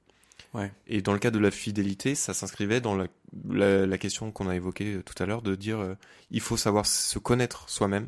[0.55, 0.71] Ouais.
[0.87, 3.07] Et dans le cas de la fidélité, ça s'inscrivait dans la,
[3.49, 5.95] la, la question qu'on a évoquée euh, tout à l'heure de dire euh,
[6.31, 8.07] il faut savoir se connaître soi-même,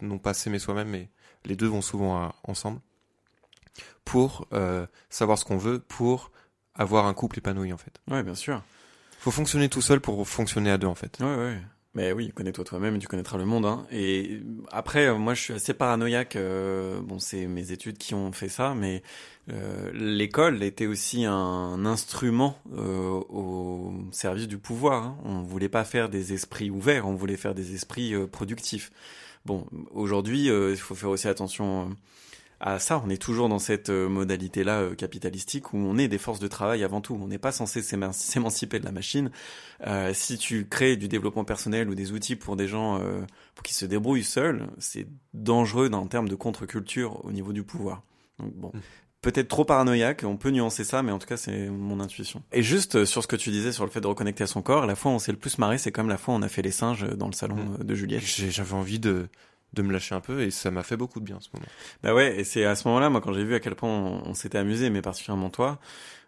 [0.00, 1.08] non pas s'aimer soi-même, mais
[1.44, 2.80] les deux vont souvent à- ensemble,
[4.04, 6.30] pour euh, savoir ce qu'on veut, pour
[6.74, 8.00] avoir un couple épanoui en fait.
[8.08, 8.62] Ouais, bien sûr.
[9.18, 11.18] faut fonctionner tout seul pour fonctionner à deux en fait.
[11.20, 11.60] Ouais, ouais.
[11.98, 13.66] Mais oui, connais-toi toi-même et tu connaîtras le monde.
[13.66, 13.84] Hein.
[13.90, 16.36] Et après, euh, moi, je suis assez paranoïaque.
[16.36, 19.02] euh, bon, c'est mes études qui ont fait ça, mais
[19.50, 25.02] euh, l'école était aussi un instrument euh, au service du pouvoir.
[25.02, 25.18] Hein.
[25.24, 28.92] On voulait pas faire des esprits ouverts, on voulait faire des esprits euh, productifs.
[29.44, 31.90] Bon, aujourd'hui, euh, il faut faire aussi attention
[32.60, 33.00] à ça.
[33.04, 36.48] On est toujours dans cette euh, modalité-là euh, capitalistique où on est des forces de
[36.48, 37.18] travail avant tout.
[37.22, 39.30] On n'est pas censé s'éman- s'émanciper de la machine.
[39.86, 43.20] Euh, si tu crées du développement personnel ou des outils pour des gens euh,
[43.54, 48.02] pour qu'ils se débrouillent seuls, c'est dangereux en termes de contre-culture au niveau du pouvoir.
[48.38, 48.68] Donc bon.
[48.74, 48.80] Mm.
[49.20, 52.40] Peut-être trop paranoïaque, on peut nuancer ça, mais en tout cas c'est mon intuition.
[52.52, 54.62] Et juste euh, sur ce que tu disais sur le fait de reconnecter à son
[54.62, 56.42] corps, la fois où on s'est le plus marré, c'est comme la fois où on
[56.42, 57.76] a fait les singes dans le salon Mm.
[57.80, 58.22] euh, de Juliette.
[58.24, 59.28] J'avais envie de,
[59.74, 61.66] de me lâcher un peu et ça m'a fait beaucoup de bien ce moment.
[62.02, 64.22] Bah ouais, et c'est à ce moment-là, moi, quand j'ai vu à quel point on,
[64.26, 65.78] on s'était amusé, mais particulièrement toi,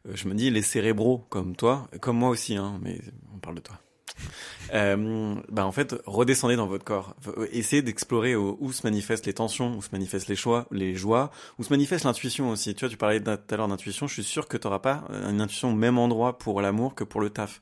[0.08, 3.00] euh, je me dis, les cérébraux comme toi, comme moi aussi, hein, mais
[3.34, 3.78] on parle de toi.
[4.72, 7.16] Euh, bah en fait, redescendez dans votre corps.
[7.26, 11.32] Euh, Essayez d'explorer où, se manifestent les tensions, où se manifestent les choix, les joies,
[11.58, 12.76] où se manifeste l'intuition aussi.
[12.76, 14.06] Tu vois, tu parlais tout à l'heure d'intuition.
[14.06, 17.02] Je suis sûr que tu n'auras pas une intuition au même endroit pour l'amour que
[17.02, 17.60] pour le taf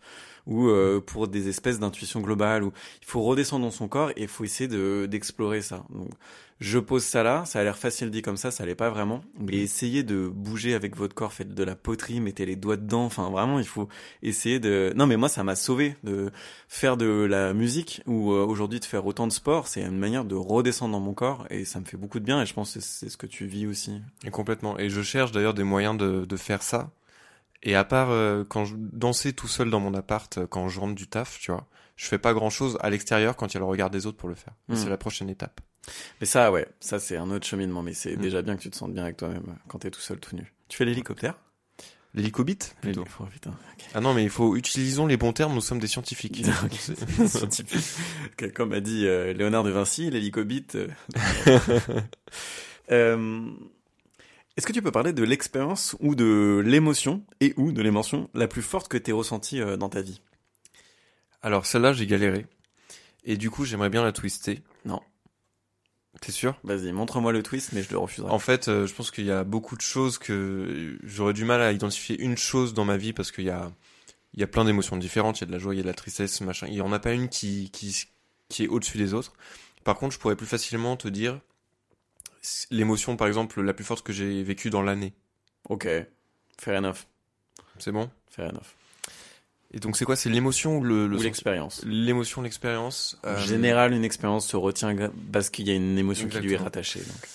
[0.49, 2.65] ou euh, pour des espèces d'intuition globale.
[2.65, 5.85] Où il faut redescendre dans son corps et il faut essayer de d'explorer ça.
[5.91, 6.11] Donc,
[6.61, 9.23] je pose ça là, ça a l'air facile dit comme ça, ça l'est pas vraiment.
[9.39, 13.05] Mais essayez de bouger avec votre corps, faites de la poterie, mettez les doigts dedans.
[13.05, 13.89] Enfin, vraiment, il faut
[14.23, 14.93] essayer de.
[14.97, 16.33] Non, mais moi, ça m'a sauvé de
[16.67, 19.69] faire de la musique ou euh, aujourd'hui de faire autant de sport.
[19.69, 22.43] C'est une manière de redescendre dans mon corps et ça me fait beaucoup de bien.
[22.43, 24.01] Et je pense que c'est ce que tu vis aussi.
[24.25, 24.79] Et complètement.
[24.81, 26.91] Et je cherche d'ailleurs des moyens de, de faire ça.
[27.63, 30.79] Et à part euh, quand je dansais tout seul dans mon appart, euh, quand je
[30.81, 31.67] rentre du taf, tu vois,
[31.97, 34.17] je fais pas grand chose à l'extérieur quand il y a le regard des autres
[34.19, 34.55] pour le faire.
[34.75, 35.61] C'est la prochaine étape.
[36.21, 37.83] Mais ça, ouais, ça c'est un autre cheminement.
[37.83, 38.21] Mais c'est Mm.
[38.21, 40.37] déjà bien que tu te sentes bien avec toi-même euh, quand t'es tout seul, tout
[40.37, 40.53] nu.
[40.69, 41.35] Tu fais l'hélicoptère?
[42.15, 43.05] L'hélicobite plutôt.
[43.21, 43.53] Oh, putain.
[43.95, 45.55] Ah non, mais il faut utilisons les bons termes.
[45.55, 46.43] Nous sommes des scientifiques.
[46.65, 46.73] Ok.
[46.79, 47.85] C'est- Scientifique.
[48.37, 50.77] Que- Comme a dit euh, Léonard de Vinci, l'hélicobite.
[50.77, 50.89] euh,
[54.59, 58.49] Est-ce que tu peux parler de l'expérience ou de l'émotion et ou de l'émotion la
[58.49, 60.21] plus forte que tu ressentie euh, dans ta vie?
[61.43, 62.45] Alors celle-là, j'ai galéré.
[63.23, 64.61] Et du coup, j'aimerais bien la twister.
[64.85, 65.01] Non.
[66.21, 66.59] T'es sûr?
[66.65, 68.29] Vas-y, montre-moi le twist, mais je le refuserai.
[68.33, 71.63] En fait, euh, je pense qu'il y a beaucoup de choses que j'aurais du mal
[71.63, 73.71] à identifier une chose dans ma vie parce qu'il y a,
[74.35, 75.39] il y a plein d'émotions différentes.
[75.39, 76.67] Il y a de la joie, il y a de la tristesse, machin.
[76.67, 78.09] Il y en a pas une qui, qui,
[78.49, 79.35] qui est au-dessus des autres.
[79.85, 81.41] Par contre, je pourrais plus facilement te dire
[82.71, 85.13] l'émotion, par exemple, la plus forte que j'ai vécue dans l'année.
[85.69, 85.87] Ok,
[86.59, 87.07] fair enough,
[87.79, 88.11] C'est bon?
[88.31, 88.75] Fair enough.
[89.71, 90.17] Et donc, c'est quoi?
[90.17, 91.83] C'est l'émotion ou le, le Ou sens- l'expérience.
[91.85, 93.19] L'émotion, l'expérience.
[93.25, 94.97] En euh, général, une expérience se retient
[95.31, 97.01] parce qu'il y a une émotion qui lui est rattachée.
[97.01, 97.29] Donc.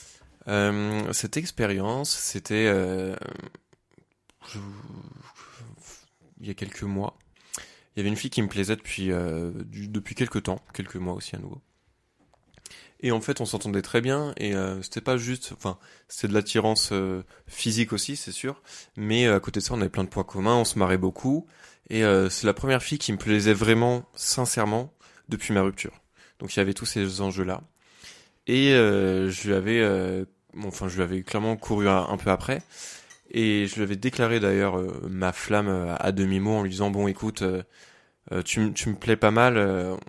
[0.48, 3.16] Euh, cette expérience, c'était euh,
[4.50, 4.60] je-
[6.42, 7.16] il y a quelques mois.
[7.96, 10.96] Il y avait une fille qui me plaisait depuis euh, du- depuis quelques temps, quelques
[10.96, 11.62] mois aussi à nouveau.
[13.04, 16.34] Et en fait, on s'entendait très bien et euh, c'était pas juste, enfin, c'était de
[16.34, 18.62] l'attirance euh, physique aussi, c'est sûr,
[18.96, 20.98] mais euh, à côté de ça, on avait plein de points communs, on se marrait
[20.98, 21.46] beaucoup
[21.90, 24.94] et euh, c'est la première fille qui me plaisait vraiment sincèrement
[25.30, 25.92] depuis ma rupture.
[26.40, 27.62] Donc il y avait tous ces enjeux-là.
[28.48, 32.30] Et euh, je lui avais, euh, bon, enfin je lui avais clairement couru un, peu
[32.30, 32.62] après.
[33.32, 34.78] Et je lui avais déclaré d'ailleurs
[35.10, 37.44] ma flamme à demi-mot en lui disant bon écoute,
[38.46, 39.58] tu, tu me plais pas mal,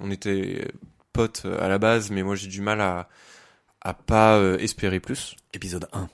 [0.00, 0.68] on était
[1.14, 3.08] potes euh, à la base, mais moi j'ai du mal à,
[3.80, 5.36] à pas euh, espérer plus.
[5.54, 6.10] Épisode 1.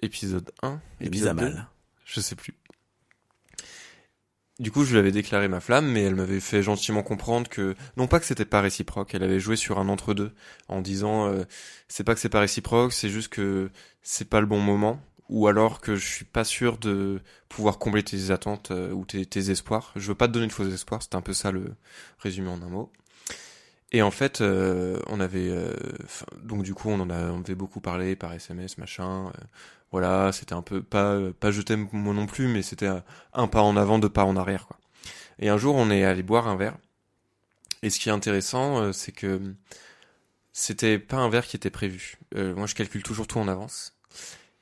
[0.00, 1.68] Épisode 1, Les bises à épisode 2, mal.
[2.04, 2.54] je sais plus.
[4.58, 7.74] Du coup, je lui avais déclaré ma flamme, mais elle m'avait fait gentiment comprendre que,
[7.96, 10.32] non pas que c'était pas réciproque, elle avait joué sur un entre-deux,
[10.68, 11.44] en disant, euh,
[11.88, 13.70] c'est pas que c'est pas réciproque, c'est juste que
[14.02, 18.02] c'est pas le bon moment, ou alors que je suis pas sûr de pouvoir combler
[18.04, 19.92] tes attentes euh, ou tes, tes espoirs.
[19.96, 21.74] Je veux pas te donner de faux espoirs, c'était un peu ça le
[22.18, 22.92] résumé en un mot.
[23.92, 25.74] Et en fait, euh, on avait, euh,
[26.42, 29.28] donc du coup, on en avait beaucoup parlé par SMS, machin.
[29.28, 29.40] euh,
[29.92, 32.88] voilà, c'était un peu pas, pas je t'aime moi non plus, mais c'était
[33.34, 34.66] un, pas en avant, deux pas en arrière.
[35.38, 36.78] Et un jour, on est allé boire un verre.
[37.82, 39.54] Et ce qui est intéressant, c'est que
[40.52, 42.18] c'était pas un verre qui était prévu.
[42.34, 43.94] Moi, je calcule toujours tout en avance.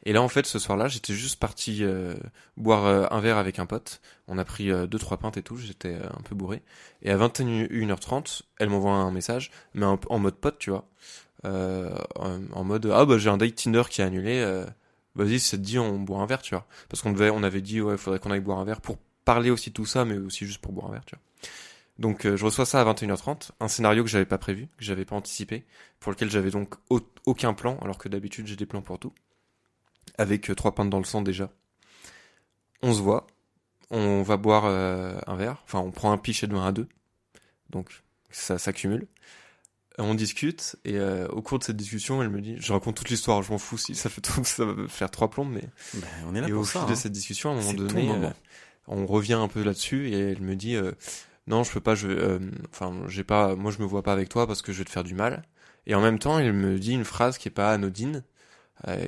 [0.04, 2.14] Et là, en fait, ce soir-là, j'étais juste parti euh,
[2.56, 4.00] boire euh, un verre avec un pote.
[4.28, 5.56] On a pris euh, deux, trois pintes et tout.
[5.56, 6.62] J'étais euh, un peu bourré.
[7.02, 10.86] Et à 21h30, elle m'envoie un message, mais en mode pote, tu vois.
[11.44, 14.64] En, mode ah bah j'ai un date Tinder qui est annulé.
[15.14, 16.66] Vas-y, ça te dit, on boit un verre, tu vois.
[16.88, 19.70] Parce qu'on on avait dit ouais, faudrait qu'on aille boire un verre pour parler aussi
[19.70, 21.22] de tout ça, mais aussi juste pour boire un verre, tu vois.
[21.98, 25.16] Donc je reçois ça à 21h30, un scénario que j'avais pas prévu, que j'avais pas
[25.16, 25.64] anticipé,
[25.98, 29.12] pour lequel j'avais donc au- aucun plan, alors que d'habitude j'ai des plans pour tout.
[30.20, 31.50] Avec euh, trois pintes dans le sang déjà.
[32.82, 33.26] On se voit,
[33.90, 36.88] on va boire euh, un verre, enfin on prend un pichet de vin à deux,
[37.70, 39.06] donc ça s'accumule.
[39.98, 42.96] Euh, On discute et euh, au cours de cette discussion, elle me dit, je raconte
[42.96, 45.64] toute l'histoire, je m'en fous si ça fait tout, ça va faire trois plombes, mais
[45.94, 46.94] Ben, on est là et pour au fil de hein.
[46.94, 48.24] cette discussion, à un moment donné, moment.
[48.28, 48.30] euh,
[48.86, 50.76] on revient un peu là-dessus et elle me dit
[51.46, 52.38] non, je peux pas, je,
[52.70, 54.90] enfin, j'ai pas, moi je me vois pas avec toi parce que je vais te
[54.90, 55.42] faire du mal.
[55.86, 58.22] Et en même temps, elle me dit une phrase qui est pas anodine,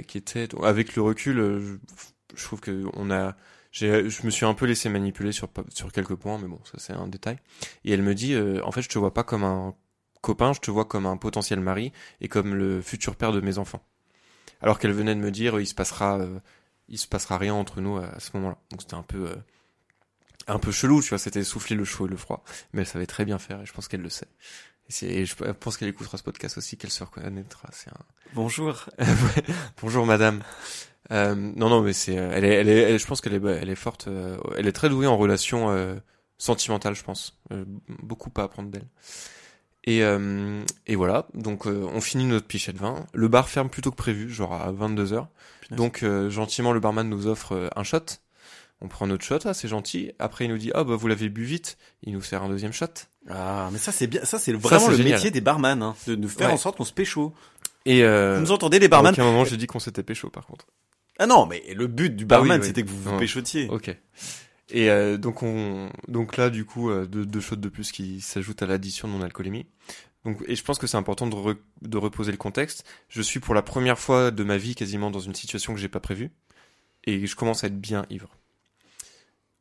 [0.07, 1.79] qui était, avec le recul, euh,
[2.35, 3.37] je, trouve que on a,
[3.73, 6.93] je me suis un peu laissé manipuler sur sur quelques points, mais bon, ça c'est
[6.93, 7.39] un détail.
[7.85, 9.75] Et elle me dit, euh, en fait, je te vois pas comme un
[10.21, 13.59] copain, je te vois comme un potentiel mari et comme le futur père de mes
[13.59, 13.85] enfants.
[14.61, 16.39] Alors qu'elle venait de me dire, il se passera, euh,
[16.89, 18.59] il se passera rien entre nous à, à ce moment-là.
[18.71, 19.37] Donc c'était un peu, euh,
[20.47, 22.45] un peu chelou, tu vois, c'était souffler le chaud et le froid.
[22.73, 24.29] Mais elle savait très bien faire et je pense qu'elle le sait.
[25.03, 27.69] Et, je pense qu'elle écoutera ce podcast aussi, qu'elle se reconnaîtra.
[27.89, 27.93] Un,
[28.35, 28.87] Bonjour.
[29.83, 30.43] Bonjour madame.
[31.11, 33.45] Euh, non non mais c'est euh, elle est elle est elle- je pense qu'elle est
[33.45, 35.97] elle est forte euh, elle est très douée en relation euh,
[36.39, 38.87] sentimentale je pense Euh, beaucoup à apprendre d'elle
[39.85, 43.69] et euh, et voilà donc euh, on finit notre pichet de vin le bar ferme
[43.69, 45.27] plus tôt que prévu genre à 22h
[45.61, 45.77] Punaise.
[45.77, 48.07] donc euh, gentiment le barman nous offre un shot
[48.85, 51.29] on prend notre shot ah c'est gentil après il nous dit ah bah vous l'avez
[51.29, 52.87] bu vite il nous sert un deuxième shot
[53.29, 54.25] Ah, mais ça c'est bien.
[54.25, 55.15] Ça c'est vraiment le génial.
[55.15, 56.55] métier des barman, hein, de nous faire Ouais.
[56.55, 57.33] en sorte qu'on se pécho.
[57.87, 60.29] et euh, Vous nous entendez les à barman aucun moment j'ai dit qu'on s'était pécho
[60.31, 60.67] par contre
[61.19, 62.67] Ah non, mais le but du barman oui, oui.
[62.67, 63.19] c'était que vous vous Non.
[63.19, 63.69] péchotiez.
[63.71, 63.97] Ok.
[64.75, 68.21] Et euh, donc on, donc là du coup euh, deux, deux shots de plus qui
[68.21, 69.67] s'ajoutent à l'addition de mon alcoolémie.
[70.25, 72.85] Donc et je pense que c'est important de, re- de reposer le contexte.
[73.09, 75.89] Je suis pour la première fois de ma vie quasiment dans une situation que j'ai
[75.89, 76.31] pas prévue
[77.05, 78.29] et je commence à être bien ivre.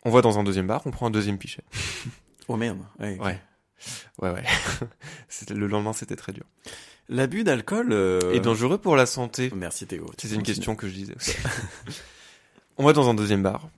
[0.04, 1.64] On va dans un deuxième bar, on prend un deuxième pichet.
[2.48, 2.80] Oh merde.
[3.00, 3.18] Ouais.
[3.20, 3.40] Ouais.
[4.20, 4.44] Ouais ouais.
[5.56, 6.44] le lendemain c'était très dur.
[7.08, 7.90] L'abus d'alcool.
[7.94, 9.52] euh, Et dangereux pour la santé.
[9.56, 10.06] Merci Théo.
[10.18, 11.36] C'était une question que je disais aussi.
[12.78, 13.70] On va dans un deuxième bar,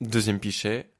[0.00, 0.90] deuxième pichet.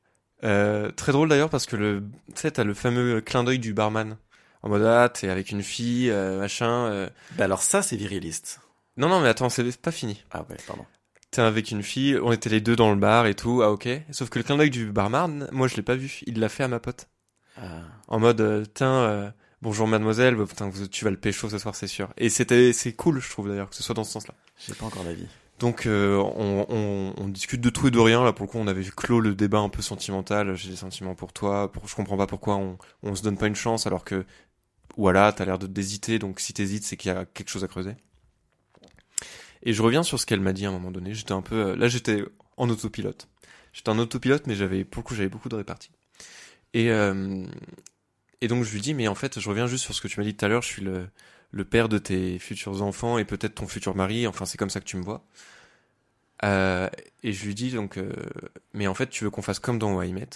[0.45, 2.03] Euh, très drôle d'ailleurs parce que le,
[2.35, 4.17] tu sais, t'as le fameux clin d'œil du barman.
[4.63, 6.87] En mode, ah, t'es avec une fille, euh, machin.
[6.87, 7.09] euh.
[7.37, 8.61] Bah alors ça c'est viriliste.
[8.97, 10.25] Non, non, mais attends, c'est pas fini.
[10.33, 10.85] Ah ouais, pardon.
[11.31, 13.89] T'es avec une fille, on était les deux dans le bar et tout, ah ok.
[14.11, 16.21] Sauf que le clin d'œil du barman, moi je l'ai pas vu.
[16.27, 17.09] Il l'a fait à ma pote.
[17.57, 17.83] Ah.
[18.09, 19.31] En mode, euh, tiens, euh,
[19.63, 22.13] bonjour mademoiselle, bah, putain, vous- tu vas le pécho ce soir, c'est sûr.
[22.17, 24.35] Et c'était, c'est cool, je trouve d'ailleurs, que ce soit dans ce sens-là.
[24.67, 25.27] J'ai pas encore d'avis.
[25.61, 28.25] Donc euh, on, on, on discute de tout et de rien.
[28.25, 30.57] Là pour le coup on avait clos le débat un peu sentimental.
[30.57, 31.71] J'ai des sentiments pour toi.
[31.71, 34.25] Pour, je comprends pas pourquoi on, on se donne pas une chance alors que
[34.97, 36.19] voilà t'as l'air de d'hésiter.
[36.19, 37.93] Donc si t'hésites c'est qu'il y a quelque chose à creuser.
[39.63, 41.15] Et je reviens sur ce qu'elle m'a dit à un moment donné.
[41.15, 42.25] J'étais un peu euh, là j'étais
[42.57, 43.29] en autopilote.
[43.73, 45.91] J'étais en autopilote mais j'avais pour le coup j'avais beaucoup de réparties.
[46.75, 47.45] Et euh,
[48.41, 50.21] et donc je lui dis mais en fait je reviens juste sur ce que tu
[50.21, 50.63] m'as dit tout à l'heure.
[50.63, 51.09] Je suis le
[51.53, 54.27] le père de tes futurs enfants et peut-être ton futur mari.
[54.27, 55.25] Enfin c'est comme ça que tu me vois.
[56.45, 56.89] Euh,
[57.23, 58.13] et je lui dis donc, euh,
[58.73, 60.29] mais en fait, tu veux qu'on fasse comme dans I Met?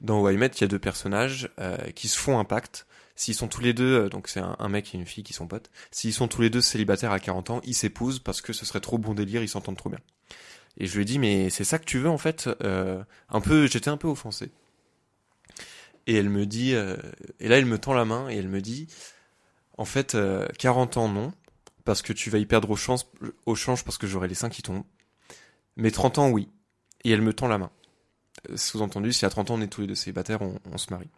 [0.00, 2.86] Dans I Met, il y a deux personnages euh, qui se font un pacte.
[3.18, 5.48] S'ils sont tous les deux, euh, donc c'est un, mec et une fille qui sont
[5.48, 5.72] potes.
[5.90, 8.78] S'ils sont tous les deux célibataires à 40 ans, ils s'épousent parce que ce serait
[8.78, 9.98] trop bon délire, ils s'entendent trop bien.
[10.76, 13.40] Et je lui ai dit, mais c'est ça que tu veux en fait euh, Un
[13.40, 14.52] peu, j'étais un peu offensé.
[16.06, 16.96] Et elle me dit, euh,
[17.40, 18.86] et là elle me tend la main et elle me dit,
[19.78, 21.32] En fait, euh, 40 ans, non.
[21.84, 23.10] Parce que tu vas y perdre au, chance,
[23.46, 24.84] au change parce que j'aurai les seins qui tombent.
[25.76, 26.48] Mais 30 ans, oui.
[27.02, 27.72] Et elle me tend la main.
[28.48, 30.86] Euh, Sous-entendu, si à 30 ans on est tous les deux célibataires, on, on se
[30.90, 31.10] marie.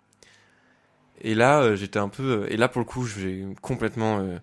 [1.21, 2.43] Et là, euh, j'étais un peu...
[2.43, 4.39] euh, Et là, pour le coup, j'ai complètement euh,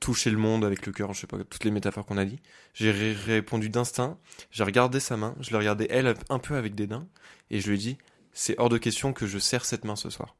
[0.00, 2.40] touché le monde avec le cœur, je sais pas, toutes les métaphores qu'on a dit.
[2.74, 4.18] J'ai ré- répondu d'instinct,
[4.50, 7.06] j'ai regardé sa main, je l'ai regardé elle un peu avec dédain,
[7.50, 7.98] et je lui ai dit,
[8.32, 10.36] c'est hors de question que je serre cette main ce soir.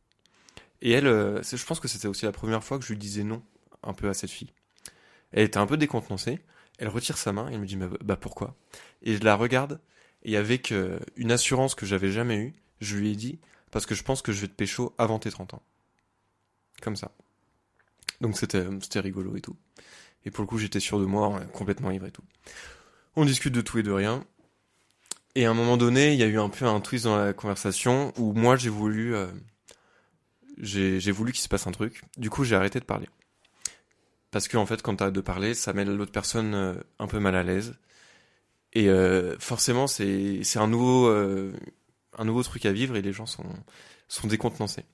[0.82, 3.42] Et elle, je pense que c'était aussi la première fois que je lui disais non
[3.82, 4.52] un peu à cette fille.
[5.32, 6.40] Elle était un peu décontenancée,
[6.78, 8.56] elle retire sa main, et elle me dit, bah, bah, pourquoi?
[9.02, 9.80] Et je la regarde,
[10.24, 10.72] et avec
[11.16, 14.32] une assurance que j'avais jamais eue, je lui ai dit, parce que je pense que
[14.32, 15.62] je vais te pécho avant tes 30 ans.
[16.82, 17.12] Comme ça.
[18.20, 19.56] Donc c'était c'était rigolo et tout.
[20.24, 22.24] Et pour le coup, j'étais sûr de moi, euh, complètement ivre et tout.
[23.16, 24.24] On discute de tout et de rien.
[25.34, 27.32] Et à un moment donné, il y a eu un peu un twist dans la
[27.32, 29.28] conversation où moi j'ai voulu euh,
[30.58, 32.02] j'ai voulu qu'il se passe un truc.
[32.16, 33.08] Du coup, j'ai arrêté de parler.
[34.30, 37.18] Parce que en fait, quand t'arrêtes de parler, ça met l'autre personne euh, un peu
[37.18, 37.74] mal à l'aise.
[38.72, 41.52] Et euh, forcément, c'est c'est un nouveau euh,
[42.20, 43.46] un nouveau truc à vivre et les gens sont
[44.08, 44.84] sont décontenancés.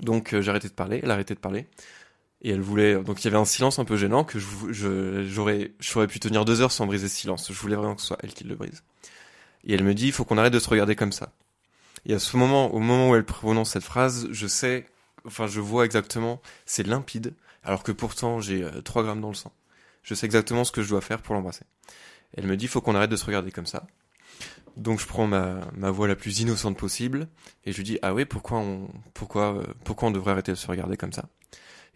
[0.00, 1.66] Donc euh, j'ai arrêté de parler, elle a arrêté de parler.
[2.40, 6.20] Et elle voulait, donc il y avait un silence un peu gênant que j'aurais pu
[6.20, 7.52] tenir deux heures sans briser ce silence.
[7.52, 8.84] Je voulais vraiment que ce soit elle qui le brise.
[9.64, 11.32] Et elle me dit, il faut qu'on arrête de se regarder comme ça.
[12.06, 14.86] Et à ce moment, au moment où elle prononce cette phrase, je sais,
[15.24, 19.34] enfin je vois exactement, c'est limpide, alors que pourtant j'ai euh, 3 grammes dans le
[19.34, 19.52] sang.
[20.04, 21.64] Je sais exactement ce que je dois faire pour l'embrasser.
[22.36, 23.84] Elle me dit, il faut qu'on arrête de se regarder comme ça.
[24.78, 27.28] Donc je prends ma, voix la plus innocente possible
[27.64, 30.56] et je lui dis, ah oui, pourquoi on, pourquoi, euh, pourquoi on devrait arrêter de
[30.56, 31.28] se regarder comme ça?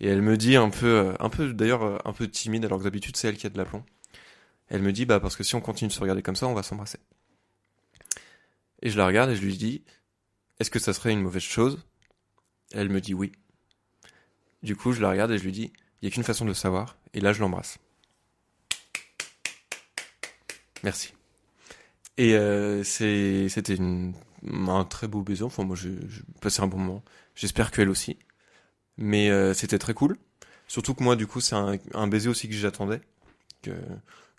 [0.01, 2.79] Et elle me dit un peu, euh, un peu d'ailleurs euh, un peu timide, alors
[2.79, 3.85] que d'habitude c'est elle qui a de l'aplomb.
[4.67, 6.55] Elle me dit bah parce que si on continue de se regarder comme ça, on
[6.55, 6.99] va s'embrasser.
[8.83, 9.85] Et je la regarde et je lui dis
[10.59, 11.79] est-ce que ça serait une mauvaise chose?
[12.73, 13.31] Elle me dit oui.
[14.65, 16.51] Du coup, je la regarde et je lui dis il y a qu'une façon de
[16.51, 16.97] le savoir.
[17.15, 17.79] Et là, je l'embrasse.
[20.83, 21.15] Merci.
[22.19, 25.45] Et euh, c'était un très beau baiser.
[25.45, 25.97] Enfin, moi, j'ai
[26.41, 27.03] passé un bon moment.
[27.35, 28.19] J'espère qu'elle aussi.
[28.99, 30.17] Mais euh, c'était très cool.
[30.69, 33.01] Surtout que moi, du coup, c'est un, un baiser aussi que j'attendais,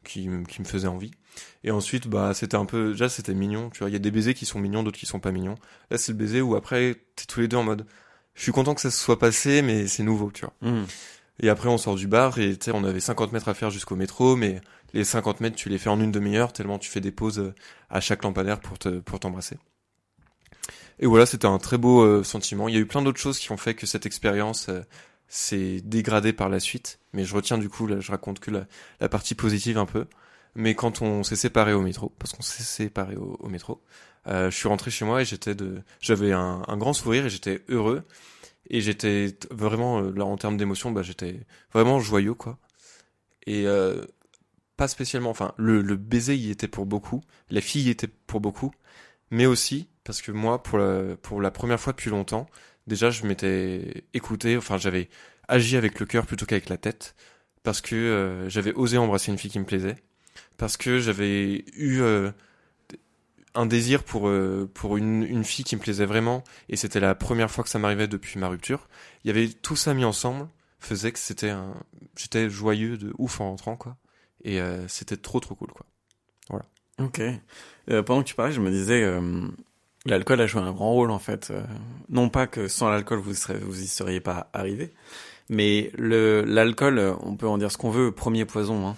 [0.04, 1.12] qui, qui me faisait envie.
[1.64, 3.70] Et ensuite, bah, c'était un peu, déjà, c'était mignon.
[3.70, 5.56] Tu vois, il y a des baisers qui sont mignons, d'autres qui sont pas mignons.
[5.90, 7.86] Là, c'est le baiser où après, t'es tous les deux en mode,
[8.36, 10.54] je suis content que ça se soit passé, mais c'est nouveau, tu vois.
[10.62, 10.86] Hmm.
[11.40, 14.36] Et après, on sort du bar et on avait 50 mètres à faire jusqu'au métro,
[14.36, 14.62] mais
[14.94, 17.54] les 50 mètres, tu les fais en une demi-heure tellement tu fais des pauses euh,
[17.90, 19.58] à chaque lampadaire pour pour t'embrasser.
[21.00, 22.70] Et voilà, c'était un très beau euh, sentiment.
[22.70, 24.82] Il y a eu plein d'autres choses qui ont fait que cette expérience euh,
[25.28, 29.10] s'est dégradée par la suite, mais je retiens du coup, là, je raconte que la,
[29.10, 30.06] partie positive un peu.
[30.56, 33.82] Mais quand on s'est séparé au métro, parce qu'on s'est séparé au, métro,
[34.28, 38.04] je suis rentré chez moi et j'étais de, j'avais un grand sourire et j'étais heureux
[38.70, 41.42] et j'étais vraiment euh, là en termes d'émotion, bah j'étais
[41.74, 42.60] vraiment joyeux quoi.
[43.46, 44.06] Et euh,
[44.78, 48.40] pas spécialement, enfin le, le baiser y était pour beaucoup, la fille y était pour
[48.42, 48.72] beaucoup,
[49.32, 52.48] mais aussi parce que moi pour la, pour la première fois depuis longtemps,
[52.88, 55.10] déjà je m'étais écouté, enfin j'avais
[55.48, 57.16] agi avec le cœur plutôt qu'avec la tête,
[57.64, 59.96] parce que euh, j'avais osé embrasser une fille qui me plaisait,
[60.58, 62.32] parce que j'avais eu euh,
[63.56, 67.16] un désir pour euh, pour une, une fille qui me plaisait vraiment, et c'était la
[67.16, 68.88] première fois que ça m'arrivait depuis ma rupture.
[69.24, 70.48] Il y avait tout ça mis ensemble,
[70.80, 71.74] faisait que c'était un,
[72.18, 73.98] j'étais joyeux de ouf en rentrant quoi,
[74.44, 75.86] et euh, c'était trop trop cool quoi.
[77.00, 77.22] Ok.
[77.90, 79.04] Euh, pendant que tu parlais, je me disais,
[80.06, 81.52] l'alcool a joué un grand rôle en fait.
[82.10, 84.94] Non pas que sans l'alcool vous serez, vous y seriez pas arrivé,
[85.50, 88.96] mais le l'alcool, on peut en dire ce qu'on veut, premier poison hein,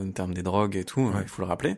[0.00, 1.02] en termes des drogues et tout.
[1.02, 1.22] Ouais.
[1.22, 1.76] Il faut le rappeler.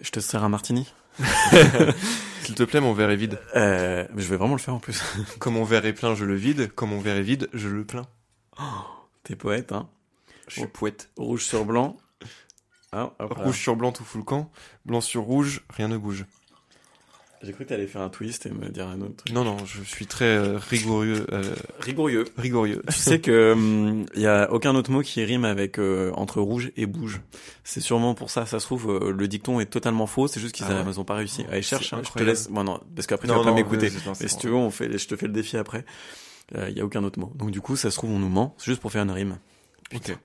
[0.00, 0.92] Je te sers un martini.
[2.42, 3.38] S'il te plaît, mon verre est vide.
[3.54, 5.02] Euh, je vais vraiment le faire en plus.
[5.38, 6.72] Comme mon verre est plein, je le vide.
[6.74, 8.06] Comme mon verre est vide, je le plains.
[9.22, 9.88] T'es poète, hein.
[10.48, 11.10] Je suis poète.
[11.16, 11.96] Rouge sur blanc.
[12.92, 13.12] Ah.
[13.20, 14.50] Rouge sur blanc, tout fout le camp.
[14.84, 16.26] Blanc sur rouge, rien ne bouge.
[17.44, 19.32] J'ai cru que t'allais faire un twist et me dire un autre truc.
[19.34, 21.26] Non, non, je suis très euh, rigoureux.
[21.32, 21.42] Euh,
[21.80, 22.24] Rigourieux.
[22.38, 22.82] rigoureux.
[22.88, 26.40] Tu sais que hum, il y a aucun autre mot qui rime avec euh, entre
[26.40, 27.20] rouge et bouge.
[27.64, 28.46] C'est sûrement pour ça.
[28.46, 30.28] Ça se trouve euh, le dicton est totalement faux.
[30.28, 31.04] C'est juste qu'ils Ah ouais.
[31.04, 31.44] pas réussi.
[31.50, 31.92] Allez cherche.
[31.92, 32.48] Hein, je te laisse.
[32.48, 33.90] Bon non, parce qu'après tu Non, vas pas non, m'écouter.
[34.06, 34.96] non, c'est Mais si tu veux, on fait.
[34.96, 35.84] Je te fais le défi après.
[36.54, 37.32] Euh, Il y a aucun autre mot.
[37.34, 38.54] Donc du coup, ça se trouve on nous ment.
[38.58, 39.38] C'est juste pour faire une rime.
[39.94, 40.16] Ok.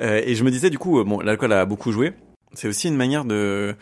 [0.00, 2.14] Euh, et je me disais du coup, bon, l'alcool a beaucoup joué.
[2.54, 3.74] C'est aussi une manière de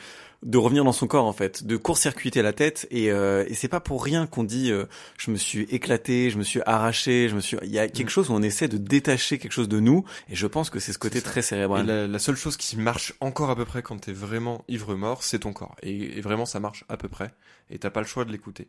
[0.43, 3.69] de revenir dans son corps en fait, de court-circuiter la tête et, euh, et c'est
[3.69, 4.87] pas pour rien qu'on dit euh,
[5.19, 8.09] je me suis éclaté, je me suis arraché, je me suis il y a quelque
[8.09, 8.11] Mm.
[8.11, 10.93] chose où on essaie de détacher quelque chose de nous et je pense que c'est
[10.93, 11.87] ce côté très Et cérébral.
[11.87, 15.39] la, la seule chose qui marche encore à peu près quand t'es vraiment ivre-mort, c'est
[15.41, 15.77] ton corps.
[15.83, 17.33] Et, et vraiment, ça marche à peu près.
[17.71, 18.69] Et t'as pas le choix de l'écouter.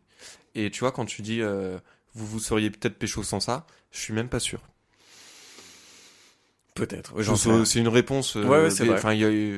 [0.55, 1.77] Et tu vois, quand tu dis, euh,
[2.13, 4.61] vous vous seriez peut-être pécho sans ça, je suis même pas sûr.
[6.75, 7.13] Peut-être.
[7.65, 8.35] C'est une réponse.
[8.35, 8.89] euh, Ouais, ouais, c'est.
[8.89, 9.13] Enfin,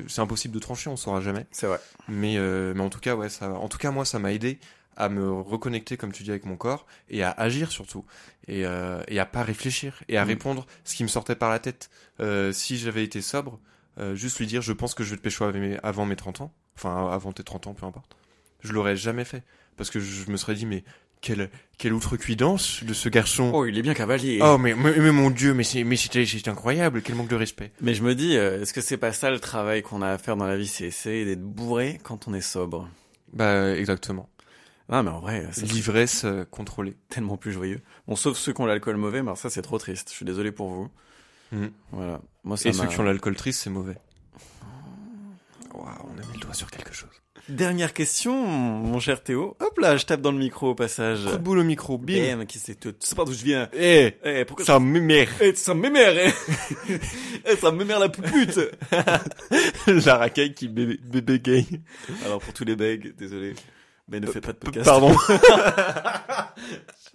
[0.08, 1.46] c'est impossible de trancher, on saura jamais.
[1.52, 1.80] C'est vrai.
[2.08, 4.60] Mais, euh, mais en tout cas, ouais, ça, en tout cas, moi, ça m'a aidé
[4.98, 8.06] à me reconnecter, comme tu dis, avec mon corps et à agir surtout
[8.48, 10.28] et, euh, et à pas réfléchir et à Mm.
[10.30, 11.90] répondre ce qui me sortait par la tête.
[12.22, 13.60] Euh, si j'avais été sobre,
[14.00, 16.16] euh, juste lui dire, je pense que je vais te pécho avant mes, avant mes
[16.16, 18.16] 30 ans, enfin avant tes 30 ans, peu importe.
[18.62, 19.44] Je l'aurais jamais fait
[19.76, 20.86] parce que je me serais dit, mais
[21.22, 23.52] quelle quelle outrecuidance de ce garçon.
[23.54, 24.40] Oh, il est bien cavalier.
[24.42, 27.36] Oh mais, mais, mais mon dieu, mais c'est mais c'était c'était incroyable, quel manque de
[27.36, 27.72] respect.
[27.82, 30.18] Mais je me dis, euh, est-ce que c'est pas ça le travail qu'on a à
[30.18, 32.88] faire dans la vie, c'est essayer d'être bourré quand on est sobre?
[33.34, 34.30] Bah exactement.
[34.88, 36.96] Ah, mais en vrai, c'est L'ivresse euh, contrôlée.
[37.10, 37.82] tellement plus joyeux.
[38.08, 40.10] Bon, sauf ceux qui ont l'alcool mauvais, mais alors ça c'est trop triste.
[40.12, 40.90] Je suis désolé pour vous.
[41.52, 41.72] Mhm.
[41.92, 42.22] Voilà.
[42.44, 43.98] Moi, ça Et ceux qui ont l'alcool triste, c'est mauvais.
[45.74, 47.10] Waouh, on a mis le doigt sur quelque chose.
[47.48, 49.56] Dernière question, mon cher Théo.
[49.60, 51.26] Hop là, je tape dans le micro au passage.
[51.26, 52.38] Coup de boule au micro, bim.
[52.38, 52.96] Bam, qui c'est tout.
[53.00, 53.70] Sais pas d'où je viens.
[53.74, 55.30] Eh, Eh, pourquoi ça m'émère.
[55.40, 56.96] Eh, ça m'émère, eh.
[57.46, 58.60] Eh, ça m'émère la poupute.
[60.06, 61.66] La racaille qui bébé, bébé gay.
[62.26, 63.54] Alors, pour tous les begs, désolé.
[64.08, 64.86] Mais ne faites pas de podcast.
[64.86, 65.16] Pardon.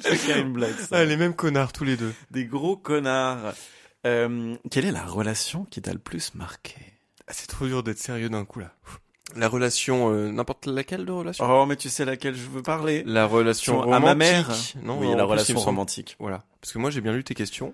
[0.00, 0.98] Chacun une blague, ça.
[0.98, 2.12] Ah, les mêmes connards, tous les deux.
[2.30, 3.52] Des gros connards.
[4.06, 6.76] Euh, quelle est la relation qui t'a le plus marqué?
[7.26, 8.72] Ah, c'est trop dur d'être sérieux d'un coup, là.
[9.36, 13.02] La relation, euh, n'importe laquelle de relation Oh, mais tu sais laquelle je veux parler.
[13.06, 14.50] La relation à ma mère.
[14.82, 16.16] Non, oui, la relation semble- romantique.
[16.18, 16.42] Voilà.
[16.60, 17.72] Parce que moi, j'ai bien lu tes questions.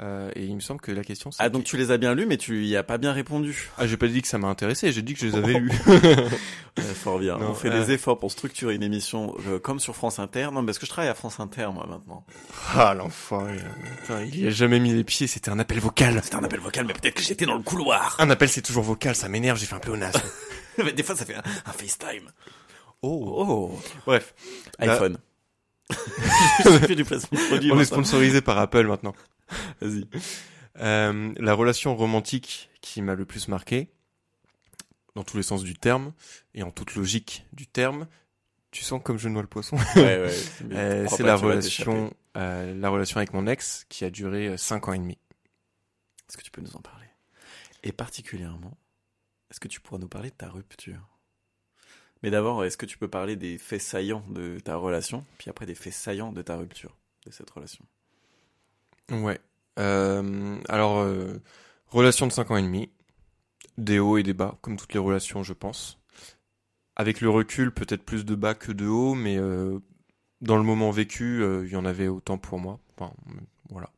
[0.00, 1.42] euh, et il me semble que la question, c'est...
[1.42, 3.70] Ah, donc tu les as bien lus, mais tu y as pas bien répondu.
[3.76, 5.70] Ah, j'ai pas dit que ça m'a intéressé, j'ai dit que je les avais lus.
[6.78, 7.36] Ouais, fort bien.
[7.36, 10.48] Non, On fait euh, des efforts pour structurer une émission euh, comme sur France Inter.
[10.52, 12.24] Non, parce que je travaille à France Inter, moi, maintenant.
[12.76, 13.56] ah, l'enfoiré.
[14.32, 16.20] Il y a jamais mis les pieds, c'était un appel vocal.
[16.22, 18.16] C'était un appel vocal, mais peut-être que j'étais dans le couloir.
[18.20, 20.20] Un appel, c'est toujours vocal, ça m'énerve, j'ai fait un pléonasme.
[20.22, 20.30] Mais
[20.96, 22.30] des fois, ça fait un, un FaceTime.
[23.02, 23.70] Oh.
[23.72, 23.80] Oh.
[24.06, 24.34] Bref.
[24.80, 25.18] IPhone.
[26.96, 27.72] du placement produit.
[27.72, 29.14] On est sponsorisé par Apple maintenant.
[29.80, 30.06] Vas-y.
[30.78, 33.90] Euh, la relation romantique qui m'a le plus marqué,
[35.14, 36.12] dans tous les sens du terme,
[36.54, 38.06] et en toute logique du terme,
[38.70, 39.76] tu sens comme je noie le poisson.
[39.96, 40.34] Ouais, ouais.
[40.72, 44.92] Euh, c'est la relation, euh, la relation avec mon ex qui a duré 5 ans
[44.92, 45.18] et demi.
[46.28, 47.06] Est-ce que tu peux nous en parler?
[47.82, 48.76] Et particulièrement,
[49.50, 51.20] est-ce que tu pourras nous parler de ta rupture?
[52.22, 55.66] Mais d'abord, est-ce que tu peux parler des faits saillants de ta relation, puis après
[55.66, 56.96] des faits saillants de ta rupture,
[57.26, 57.84] de cette relation?
[59.10, 59.40] Ouais.
[59.78, 61.40] Euh, alors, euh,
[61.88, 62.90] relation de 5 ans et demi,
[63.78, 65.98] des hauts et des bas, comme toutes les relations, je pense.
[66.96, 69.78] Avec le recul, peut-être plus de bas que de hauts, mais euh,
[70.42, 72.78] dans le moment vécu, euh, il y en avait autant pour moi.
[72.96, 73.12] Enfin,
[73.70, 73.90] voilà.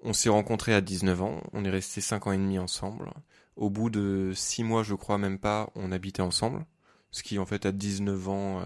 [0.00, 3.10] On s'est rencontrés à 19 ans, on est restés 5 ans et demi ensemble.
[3.56, 6.64] Au bout de 6 mois, je crois même pas, on habitait ensemble.
[7.10, 8.64] Ce qui, en fait, à 19 ans euh,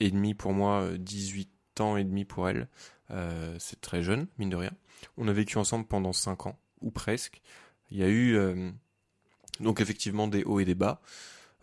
[0.00, 2.68] et demi pour moi, euh, 18 ans et demi pour elle,
[3.10, 4.72] euh, c'est très jeune, mine de rien.
[5.16, 7.40] On a vécu ensemble pendant 5 ans, ou presque.
[7.90, 8.70] Il y a eu euh,
[9.60, 11.00] donc effectivement des hauts et des bas.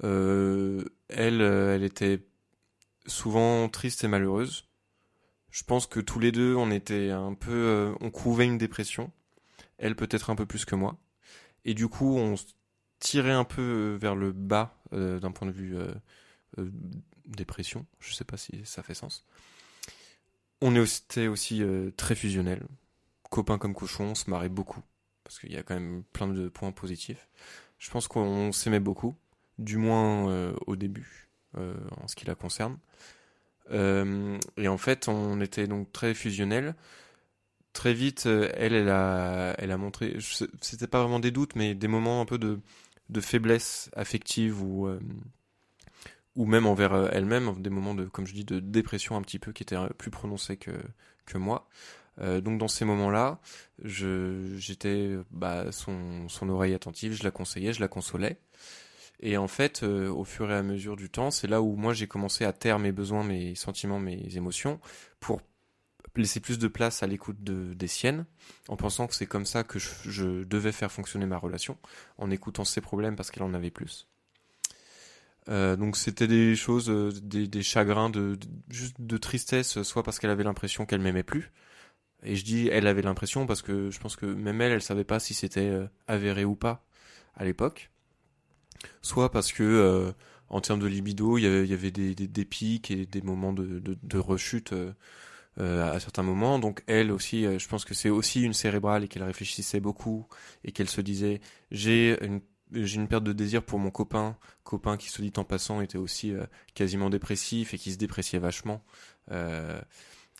[0.04, 2.26] Euh, elle, euh, elle était
[3.06, 4.68] souvent triste et malheureuse.
[5.52, 9.12] Je pense que tous les deux, on était un peu, euh, on couvait une dépression.
[9.78, 10.98] Elle peut-être un peu plus que moi.
[11.66, 12.36] Et du coup, on
[13.00, 15.94] tirait un peu euh, vers le bas euh, d'un point de vue euh,
[16.60, 16.70] euh,
[17.26, 17.86] dépression.
[18.00, 19.26] Je sais pas si ça fait sens.
[20.62, 21.62] On était aussi
[21.98, 22.66] très fusionnels.
[23.30, 24.82] Copains comme cochons, on se marrait beaucoup.
[25.24, 27.28] Parce qu'il y a quand même plein de points positifs.
[27.78, 29.16] Je pense qu'on s'aimait beaucoup.
[29.60, 32.78] Du moins au début, en ce qui la concerne.
[33.70, 36.74] Et en fait, on était donc très fusionnels.
[37.76, 40.16] Très vite, euh, elle, a, elle a montré,
[40.62, 42.62] c'était pas vraiment des doutes, mais des moments un peu de,
[43.20, 44.98] faiblesse affective ou, euh,
[46.38, 49.52] même envers euh, elle-même, des moments de, comme je dis, de dépression un petit peu
[49.52, 50.72] qui étaient plus prononcés que,
[51.38, 51.68] moi.
[52.18, 53.42] Donc dans ces moments-là,
[53.84, 58.40] j'étais bah, son, son oreille attentive, je la conseillais, je la consolais.
[59.20, 62.08] Et en fait, au fur et à mesure du temps, c'est là où moi j'ai
[62.08, 64.80] commencé à taire mes besoins, mes sentiments, mes émotions,
[65.20, 65.42] pour
[66.22, 68.26] laisser plus de place à l'écoute de, des siennes,
[68.68, 71.78] en pensant que c'est comme ça que je, devais faire fonctionner ma relation,
[72.18, 74.08] en écoutant ses problèmes parce qu'elle en avait plus.
[75.48, 78.38] Euh, donc c'était des choses, euh, des, chagrins de,
[78.70, 81.52] juste de tristesse, soit parce qu'elle avait l'impression qu'elle m'aimait plus,
[82.24, 85.04] et je dis elle avait l'impression parce que je pense que même elle, elle savait
[85.04, 86.86] pas si c'était euh, avéré ou pas
[87.36, 87.92] à l'époque,
[89.02, 90.14] soit parce que
[90.50, 94.74] en termes de libido, il y avait, des, des, pics et des moments de, rechute
[95.60, 96.60] euh, à certains moments.
[96.60, 100.28] Donc elle aussi, euh, je pense que c'est aussi une cérébrale et qu'elle réfléchissait beaucoup
[100.64, 101.42] et qu'elle se disait
[101.72, 102.42] j'ai une
[102.72, 106.00] j'ai une perte de désir pour mon copain, copain qui se dit en passant était
[106.00, 108.84] aussi euh, quasiment dépressif et qui se dépréciait vachement.
[109.32, 109.80] Euh,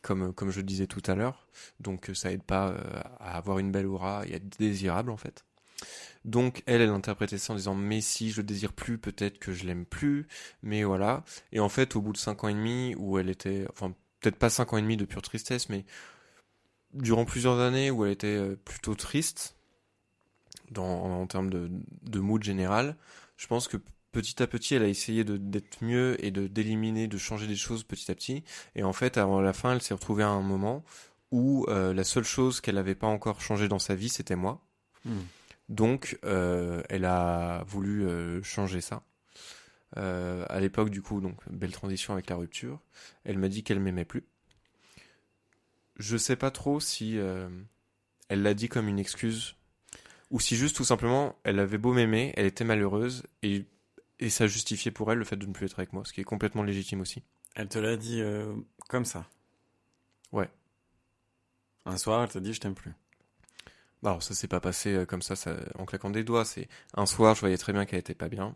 [0.02, 1.48] comme comme je le disais tout à l'heure.
[1.80, 2.76] Donc ça aide pas
[3.20, 5.46] à avoir une belle aura et à être désirable en fait.
[6.26, 9.54] Donc elle, elle interprétait ça en disant mais si je le désire plus, peut-être que
[9.54, 10.28] je l'aime plus,
[10.64, 11.24] mais voilà.
[11.52, 14.38] Et en fait, au bout de cinq ans et demi, où elle était, enfin peut-être
[14.38, 15.86] pas cinq ans et demi de pure tristesse, mais
[16.94, 19.56] durant plusieurs années où elle était euh, plutôt triste,
[20.72, 21.70] dans, en termes de,
[22.04, 22.98] de mood général,
[23.38, 23.78] je pense que
[24.12, 27.84] petit à petit, elle a essayé d'être mieux et de d'éliminer, de changer des choses
[27.84, 28.44] petit à petit.
[28.76, 30.84] Et en fait, avant la fin, elle s'est retrouvée à un moment
[31.32, 34.62] où euh, la seule chose qu'elle n'avait pas encore changé dans sa vie, c'était moi.
[35.04, 35.20] Hmm.
[35.68, 39.04] Donc, euh, elle a voulu euh, changer ça.
[39.98, 42.80] Euh, à l'époque, du coup, donc belle transition avec la rupture.
[43.24, 44.24] Elle m'a dit qu'elle m'aimait plus.
[45.98, 47.18] Je sais pas trop si
[48.28, 49.56] elle l'a dit comme une excuse
[50.32, 53.66] ou si juste tout simplement elle avait beau m'aimer, elle était malheureuse et,
[54.20, 56.20] et ça justifiait pour elle le fait de ne plus être avec moi, ce qui
[56.20, 57.24] est complètement légitime aussi.
[57.56, 58.22] Elle te l'a dit
[58.90, 59.30] comme ça?
[60.34, 60.50] Ouais.
[61.86, 62.92] Un soir, elle t'a dit je t'aime plus.
[64.02, 66.46] Bah, alors ça s'est pas passé euh, comme ça, ça, en claquant des doigts.
[66.46, 68.56] C'est un soir, je voyais très bien qu'elle était pas bien.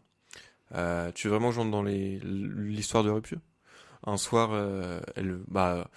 [0.76, 3.40] Euh, tu veux vraiment que dans l'histoire de rupture?
[4.06, 5.90] Un soir, euh, elle, bah,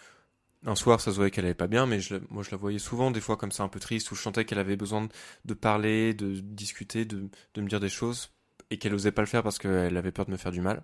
[0.66, 2.78] un soir, ça se voyait qu'elle allait pas bien, mais je, moi je la voyais
[2.78, 5.08] souvent, des fois comme ça un peu triste, où je sentais qu'elle avait besoin
[5.44, 8.30] de, parler, de discuter, de, me dire des choses,
[8.70, 10.82] et qu'elle osait pas le faire parce qu'elle avait peur de me faire du mal.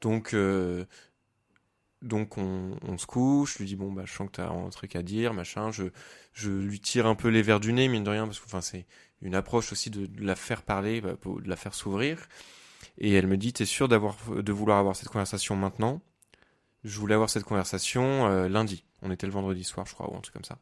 [0.00, 0.84] Donc euh,
[2.02, 4.68] donc on, on, se couche, je lui dis bon bah je sens que t'as un
[4.70, 5.84] truc à dire, machin, je,
[6.32, 8.60] je lui tire un peu les verres du nez, mine de rien, parce que enfin
[8.60, 8.86] c'est
[9.22, 12.28] une approche aussi de, la faire parler, bah, de la faire s'ouvrir.
[12.98, 16.00] Et elle me dit t'es sûr d'avoir de vouloir avoir cette conversation maintenant?
[16.84, 18.84] Je voulais avoir cette conversation euh, lundi.
[19.02, 20.58] On était le vendredi soir, je crois, ou un truc comme ça.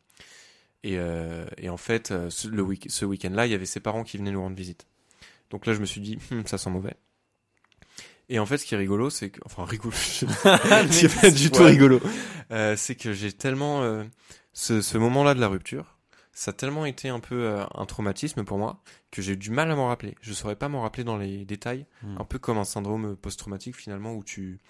[0.83, 3.81] Et, euh, et en fait, euh, ce, le week ce week-end-là, il y avait ses
[3.81, 4.87] parents qui venaient nous rendre visite.
[5.51, 6.97] Donc là, je me suis dit, hum, ça sent mauvais.
[8.29, 9.93] Et en fait, ce qui est rigolo, c'est que, enfin, rigolo,
[10.91, 12.01] c'est pas du tout rigolo.
[12.51, 14.05] Euh, c'est que j'ai tellement euh,
[14.53, 15.96] ce, ce moment-là de la rupture,
[16.37, 19.51] ça a tellement été un peu euh, un traumatisme pour moi que j'ai eu du
[19.51, 20.15] mal à m'en rappeler.
[20.21, 22.19] Je saurais pas m'en rappeler dans les détails, hmm.
[22.21, 24.61] un peu comme un syndrome post-traumatique finalement où tu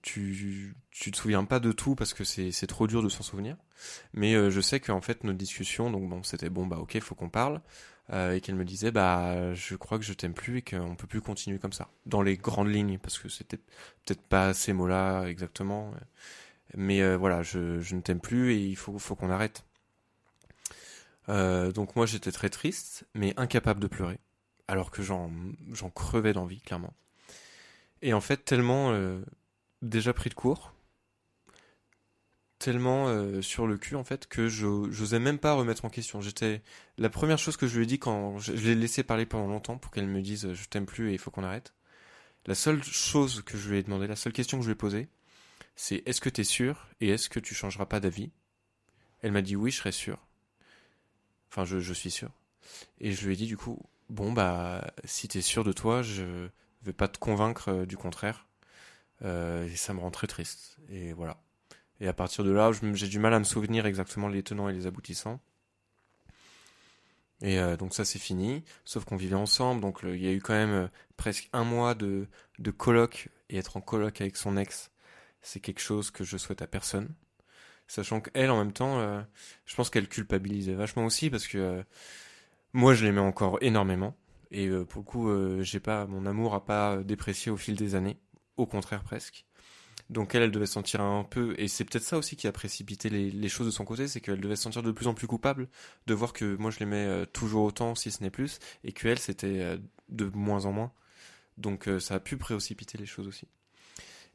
[0.00, 3.22] tu tu te souviens pas de tout parce que c'est c'est trop dur de s'en
[3.22, 3.58] souvenir.
[4.14, 7.14] Mais euh, je sais qu'en fait notre discussion, donc bon, c'était bon bah ok, faut
[7.14, 7.60] qu'on parle.
[8.10, 11.06] Euh, et qu'elle me disait bah je crois que je t'aime plus et qu'on peut
[11.06, 15.24] plus continuer comme ça dans les grandes lignes parce que c'était peut-être pas ces mots-là
[15.24, 15.90] exactement
[16.76, 19.64] mais euh, voilà je, je ne t'aime plus et il faut faut qu'on arrête
[21.28, 24.18] euh, donc moi j'étais très triste mais incapable de pleurer
[24.68, 25.30] alors que j'en
[25.94, 26.94] crevais d'envie clairement
[28.02, 29.20] et en fait tellement euh,
[29.82, 30.74] déjà pris de court
[32.64, 36.22] tellement euh, sur le cul en fait que je j'osais même pas remettre en question.
[36.22, 36.62] J'étais
[36.96, 39.76] la première chose que je lui ai dit quand je, l'ai laissé parler pendant longtemps
[39.76, 41.74] pour qu'elle me dise je t'aime plus et il faut qu'on arrête.
[42.46, 44.76] La seule chose que je lui ai demandé, la seule question que je lui ai
[44.76, 45.08] posée,
[45.76, 48.30] c'est est-ce que tu es sûr et est-ce que tu changeras pas d'avis?
[49.20, 50.23] Elle m'a dit oui, je serais sûr.
[51.54, 52.30] Enfin, je, suis sûr.
[52.98, 53.78] Et je lui ai dit du coup,
[54.08, 56.48] bon bah si tu es sûr de toi, je
[56.82, 58.48] vais pas te convaincre euh, du contraire.
[59.22, 60.78] Euh, et ça me rend très triste.
[60.88, 61.40] Et voilà.
[62.00, 64.72] Et à partir de là, j'ai du mal à me souvenir exactement les tenants et
[64.72, 65.40] les aboutissants.
[67.40, 70.40] Et euh, donc ça c'est fini, sauf qu'on vivait ensemble, donc il y a eu
[70.40, 72.26] quand même presque un mois de,
[72.58, 74.90] de coloc, et être en coloc avec son ex,
[75.40, 77.14] c'est quelque chose que je souhaite à personne.
[77.86, 79.20] Sachant qu'elle, en même temps, euh,
[79.66, 81.84] je pense qu'elle culpabilisait vachement aussi, parce que
[82.72, 84.16] moi je l'aimais encore énormément,
[84.50, 88.18] et pour le coup, j'ai pas, mon amour a pas déprécié au fil des années,
[88.56, 89.44] au contraire presque.
[90.10, 93.08] Donc elle, elle devait sentir un peu, et c'est peut-être ça aussi qui a précipité
[93.08, 95.68] les, choses de son côté, c'est qu'elle devait se sentir de plus en plus coupable
[96.06, 99.18] de voir que moi je l'aimais euh, toujours autant, si ce n'est plus, et qu'elle
[99.18, 99.78] c'était euh,
[100.10, 100.92] de moins en moins.
[101.56, 103.48] Donc euh, ça a pu précipiter les choses aussi.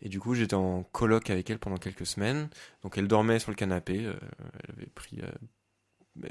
[0.02, 2.50] Et du coup j'étais en colloque avec elle pendant quelques semaines,
[2.84, 5.22] donc elle dormait sur le canapé, elle avait pris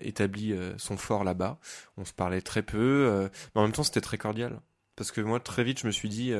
[0.01, 1.59] établi son fort là-bas,
[1.97, 4.61] on se parlait très peu, mais en même temps c'était très cordial,
[4.97, 6.33] parce que moi très vite je me suis dit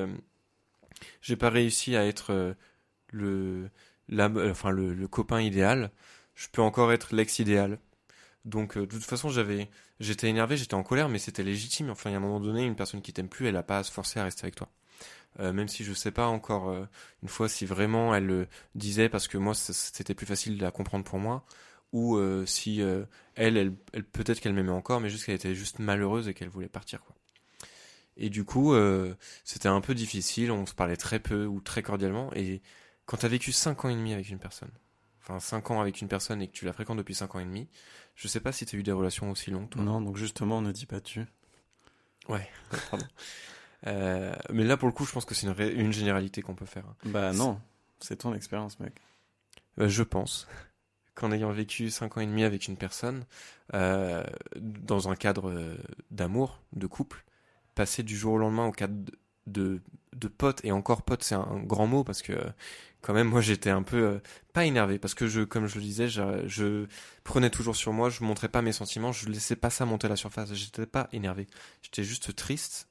[1.21, 2.57] j'ai pas réussi à être
[3.13, 3.71] le,
[4.13, 5.91] euh, enfin le, copain idéal,
[6.35, 7.79] je peux encore être l'ex idéal.
[8.45, 9.69] Donc euh, de toute façon, j'avais,
[10.01, 11.91] j'étais énervé, j'étais en colère, mais c'était légitime.
[11.91, 13.79] Enfin, il y a un moment donné, une personne qui t'aime plus, elle a pas
[13.79, 14.69] à se forcer à rester avec toi.
[15.41, 16.75] Euh, même si je sais pas encore
[17.23, 21.05] une fois si vraiment elle le disait parce que moi c'était plus facile à comprendre
[21.05, 21.45] pour moi
[21.93, 23.07] ou si elle,
[23.57, 26.69] elle, elle peut-être qu'elle m'aimait encore mais juste qu'elle était juste malheureuse et qu'elle voulait
[26.69, 27.15] partir quoi.
[28.17, 28.75] Et du coup
[29.45, 32.61] c'était un peu difficile, on se parlait très peu ou très cordialement et
[33.09, 34.71] quand tu as vécu 5 ans et demi avec une personne,
[35.23, 37.45] enfin 5 ans avec une personne et que tu la fréquentes depuis 5 ans et
[37.45, 37.69] demi,
[38.15, 39.83] je sais pas si tu as eu des relations aussi longues, toi.
[39.83, 41.25] Non, donc justement, ne dis pas tu.
[42.29, 42.47] Ouais,
[42.91, 43.07] pardon.
[43.87, 46.67] Euh, mais là, pour le coup, je pense que c'est une, une, généralité qu'on peut
[46.67, 46.85] faire.
[47.05, 47.61] Bah non,
[48.01, 48.95] c'est ton expérience, mec.
[49.79, 50.49] Euh, je pense
[51.15, 53.25] qu'en ayant vécu cinq ans et demi avec une personne,
[53.75, 54.25] euh,
[54.57, 55.77] dans un cadre
[56.11, 57.25] d'amour, de couple,
[57.75, 59.13] passer du jour au lendemain au cadre de,
[59.47, 59.81] de,
[60.17, 62.33] de pote, et encore pote c'est un grand mot parce que
[63.01, 64.21] quand même moi j'étais un peu
[64.53, 66.87] pas énervé parce que je comme je le disais je, je
[67.25, 70.11] prenais toujours sur moi je montrais pas mes sentiments je laissais pas ça monter à
[70.11, 71.47] la surface j'étais pas énervé
[71.83, 72.89] j'étais juste triste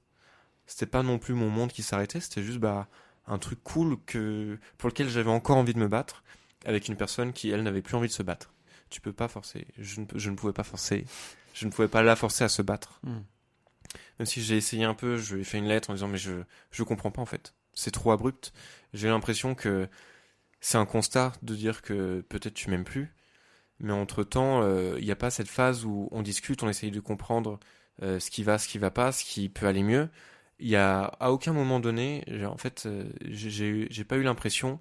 [0.67, 2.87] c'était pas non plus mon monde qui s'arrêtait c'était juste bah
[3.25, 6.23] un truc cool que pour lequel j'avais encore envie de me battre
[6.65, 8.53] avec une personne qui elle n'avait plus envie de se battre
[8.89, 11.05] tu peux pas forcer je ne, je ne pouvais pas forcer
[11.53, 13.21] je ne pouvais pas la forcer à se battre Hmm.
[14.19, 16.17] même si j'ai essayé un peu je lui ai fait une lettre en disant mais
[16.17, 18.53] je je comprends pas en fait c'est trop abrupt
[18.93, 19.89] j'ai l'impression que
[20.59, 23.13] c'est un constat de dire que peut-être tu m'aimes plus,
[23.79, 24.63] mais entre temps,
[24.97, 27.59] il n'y a pas cette phase où on discute, on essaye de comprendre
[28.01, 30.09] euh, ce qui va, ce qui va pas, ce qui peut aller mieux.
[30.59, 34.03] Il y a à aucun moment donné, j'ai- en fait, euh, j'ai j'ai eu- j'ai
[34.03, 34.79] pas eu l'impression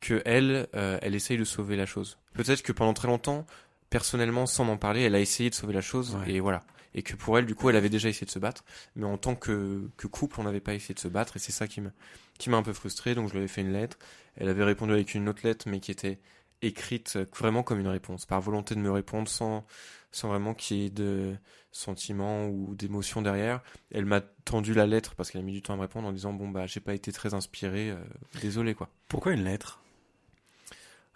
[0.00, 2.18] que elle, euh, elle essaye de sauver la chose.
[2.34, 3.44] Peut-être que pendant très longtemps,
[3.90, 6.32] personnellement, sans m'en parler, elle a essayé de sauver la chose, Ouais.
[6.34, 6.62] et voilà.
[6.94, 8.64] Et que pour elle, du coup, elle avait déjà essayé de se battre,
[8.96, 11.52] mais en tant que, que couple, on n'avait pas essayé de se battre, et c'est
[11.52, 11.90] ça qui me,
[12.38, 13.98] qui m'a un peu frustré, donc je lui avais fait une lettre.
[14.36, 16.18] Elle avait répondu avec une autre lettre, mais qui était
[16.62, 19.66] écrite euh, vraiment comme une réponse, par volonté de me répondre sans,
[20.10, 21.36] sans vraiment qu'il y ait de
[21.70, 23.62] sentiments ou d'émotions derrière.
[23.90, 26.12] Elle m'a tendu la lettre parce qu'elle a mis du temps à me répondre en
[26.12, 27.96] disant bon bah j'ai pas été très inspiré, euh,
[28.40, 28.88] désolé quoi.
[29.08, 29.82] Pourquoi une lettre?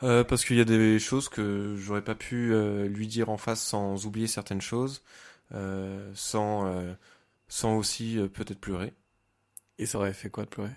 [0.03, 3.36] Euh, parce qu'il y a des choses que j'aurais pas pu euh, lui dire en
[3.36, 5.03] face sans oublier certaines choses,
[6.14, 6.97] sans,
[7.49, 8.95] sans aussi peut-être pleurer.
[9.78, 10.72] Et ça aurait fait quoi de pleurer?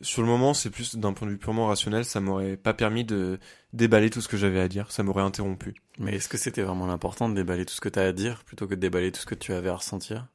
[0.00, 3.04] Sur le moment, c'est plus d'un point de vue purement rationnel, ça m'aurait pas permis
[3.04, 3.40] de
[3.72, 5.74] déballer tout ce que j'avais à dire, ça m'aurait interrompu.
[5.98, 8.44] Mais est-ce que c'était vraiment l'important de déballer tout ce que tu as à dire
[8.44, 10.26] plutôt que de déballer tout ce que tu avais à ressentir?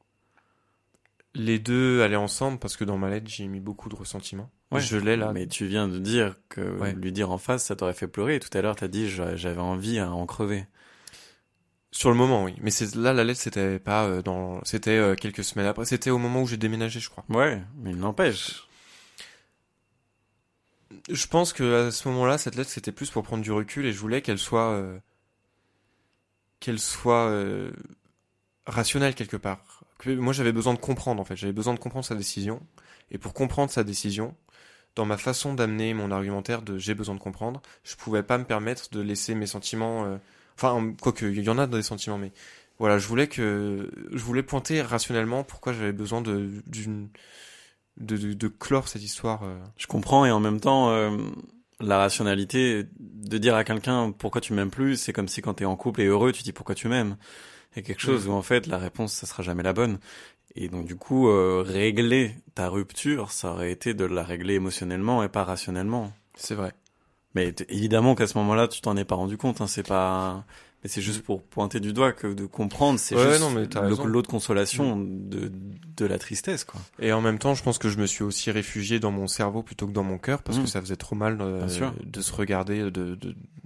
[1.34, 4.50] Les deux allaient ensemble parce que dans ma lettre, j'ai mis beaucoup de ressentiments.
[4.76, 5.32] je l'ai là.
[5.32, 6.92] Mais tu viens de dire que Ouais.
[6.92, 8.36] lui dire en face, ça t'aurait fait pleurer.
[8.36, 10.66] Et tout à l'heure, t'as dit j'a- j'avais envie à en crever.
[11.90, 12.54] Sur le moment, oui.
[12.60, 15.84] Mais c'est là, la lettre, c'était pas euh, dans, c'était euh, quelques semaines après.
[15.86, 17.24] C'était au moment où j'ai déménagé, je crois.
[17.28, 18.66] Ouais, mais il n'empêche.
[21.10, 23.92] Je pense que à ce moment-là, cette lettre, c'était plus pour prendre du recul et
[23.92, 24.98] je voulais qu'elle soit, euh,
[26.60, 27.70] qu'elle soit euh,
[28.66, 29.84] rationnelle quelque part.
[30.06, 31.36] Moi, j'avais besoin de comprendre en fait.
[31.36, 32.60] J'avais besoin de comprendre sa décision
[33.10, 34.34] et pour comprendre sa décision,
[34.96, 38.44] dans ma façon d'amener mon argumentaire de j'ai besoin de comprendre, je pouvais pas me
[38.44, 40.04] permettre de laisser mes sentiments.
[40.06, 40.16] euh,
[40.56, 42.32] Enfin, quoique, il y en a des sentiments, mais
[42.78, 47.08] voilà, je voulais que je voulais pointer rationnellement pourquoi j'avais besoin d'une
[47.96, 49.42] de, de, de clore cette histoire.
[49.44, 49.58] euh.
[49.76, 51.16] Je comprends et en même temps, euh,
[51.80, 55.64] la rationalité de dire à quelqu'un pourquoi tu m'aimes plus, c'est comme si quand t'es
[55.64, 57.16] en couple et heureux, tu dis pourquoi tu m'aimes.
[57.72, 58.30] Il y a quelque chose Mm.
[58.30, 59.98] où en fait la réponse ça sera jamais la bonne.
[60.56, 65.24] Et donc du coup, euh, régler ta rupture, ça aurait été de la régler émotionnellement
[65.24, 66.12] et pas rationnellement.
[66.36, 66.72] C'est vrai.
[67.34, 69.60] Mais évidemment qu'à ce moment-là, tu t'en es pas rendu compte.
[69.60, 70.44] Hein, c'est pas.
[70.84, 73.66] Mais c'est juste pour pointer du doigt que de comprendre, c'est Ouais, juste non, mais
[73.66, 74.06] t'as le- raison.
[74.06, 74.20] Mm.
[74.22, 75.50] de consolation de
[75.96, 76.80] de la tristesse, quoi.
[76.98, 79.62] Et en même temps, je pense que je me suis aussi réfugié dans mon cerveau
[79.62, 80.62] plutôt que dans mon cœur parce Mm.
[80.62, 81.66] que ça faisait trop mal euh,
[82.04, 83.18] de se regarder, de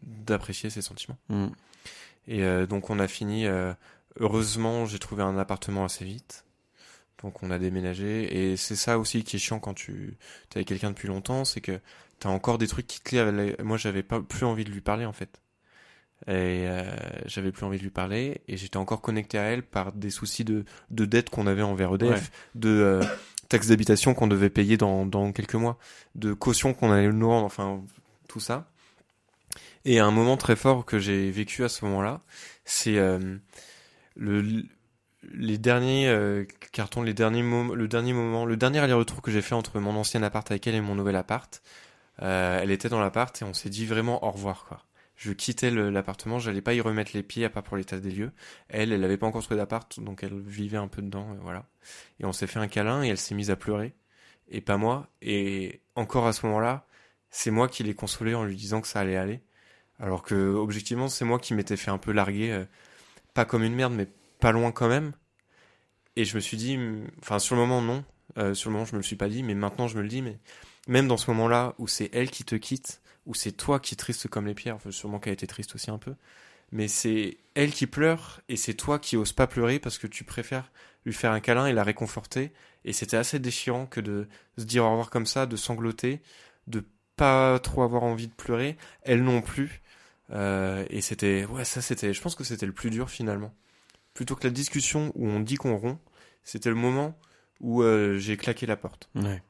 [0.03, 1.19] d'apprécier ses sentiments.
[1.29, 1.47] Mm.
[2.29, 3.47] Et euh, donc on a fini.
[3.47, 3.73] euh,
[4.21, 6.45] heureusement, j'ai trouvé un appartement assez vite.
[7.23, 10.17] Donc on a déménagé et c'est ça aussi qui est chiant quand tu
[10.53, 11.81] es avec quelqu'un depuis longtemps, c'est que
[12.21, 13.55] t'as encore des trucs qui te lient.
[13.65, 15.41] Moi, j'avais pas plus envie de lui parler en fait.
[16.27, 16.83] Et euh,
[17.27, 20.45] j'avais plus envie de lui parler et j'étais encore connecté à elle par des soucis
[20.45, 22.21] de de dette qu'on avait envers EDF, Ouais.
[22.57, 23.03] de euh,
[23.49, 25.79] taxes d'habitation qu'on devait payer dans dans quelques mois,
[26.17, 27.83] de caution qu'on allait nous rendre, enfin
[28.27, 28.69] tout ça.
[29.85, 32.21] Et un moment très fort que j'ai vécu à ce moment-là,
[32.65, 33.37] c'est euh,
[34.17, 34.65] le
[35.33, 39.43] les derniers euh, cartons, les derniers moments, le dernier moment, le dernier aller-retour que j'ai
[39.43, 41.63] fait entre mon ancien appart avec elle et mon nouvel appart.
[42.23, 44.83] Euh, elle était dans l'appart et on s'est dit vraiment au revoir quoi.
[45.19, 48.31] Je quittais l'appartement, j'allais pas y remettre les pieds à part pour l'état des lieux.
[48.69, 51.67] Elle, elle avait pas encore trouvé d'appart, donc elle vivait un peu dedans, et voilà.
[52.21, 53.95] Et on s'est fait un câlin et elle s'est mise à pleurer,
[54.49, 55.09] et pas moi.
[55.21, 56.87] Et encore à ce moment-là,
[57.31, 59.41] c'est moi qui l'ai consolée en lui disant que ça allait aller.
[59.99, 62.65] Alors que objectivement, c'est moi qui m'étais fait un peu larguer, euh,
[63.35, 64.07] pas comme une merde, mais
[64.39, 65.13] pas loin quand même.
[66.15, 68.05] Et je me suis dit, hum, enfin sur le moment non,
[68.37, 70.09] Euh, sur le moment je me le suis pas dit, mais maintenant je me le
[70.09, 70.39] dis, mais
[70.87, 73.97] même dans ce moment-là où c'est elle qui te quitte, où c'est toi qui es
[73.97, 76.15] triste comme les pierres, sûrement qu'elle était triste aussi un peu,
[76.73, 80.25] mais c'est elle qui pleure et c'est toi qui oses pas pleurer parce que tu
[80.25, 80.73] préfères
[81.05, 82.53] lui faire un câlin et la réconforter.
[82.85, 86.21] Et c'était assez déchirant que de se dire au revoir comme ça, de sangloter,
[86.67, 86.85] de
[87.17, 89.83] pas trop avoir envie de pleurer, elle non plus.
[90.31, 93.55] Euh, et c'était, ouais, ça c'était, je pense que c'était le plus dur finalement.
[94.15, 96.01] Plutôt que la discussion où on dit qu'on rompt,
[96.45, 97.19] c'était le moment
[97.61, 99.11] où euh, j'ai claqué la porte.
[99.15, 99.43] Ouais.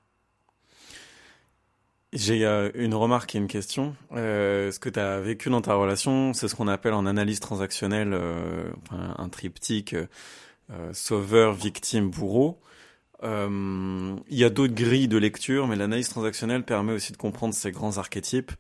[2.15, 3.95] J'ai euh, une remarque et une question.
[4.13, 7.39] Euh, ce que tu as vécu dans ta relation, c'est ce qu'on appelle en analyse
[7.39, 9.95] transactionnelle euh, un triptyque
[10.71, 12.61] euh, sauveur, victime, bourreau.
[13.25, 17.53] Euh, Il y a d'autres grilles de lecture, mais l'analyse transactionnelle permet aussi de comprendre
[17.53, 18.53] ces grands archétypes.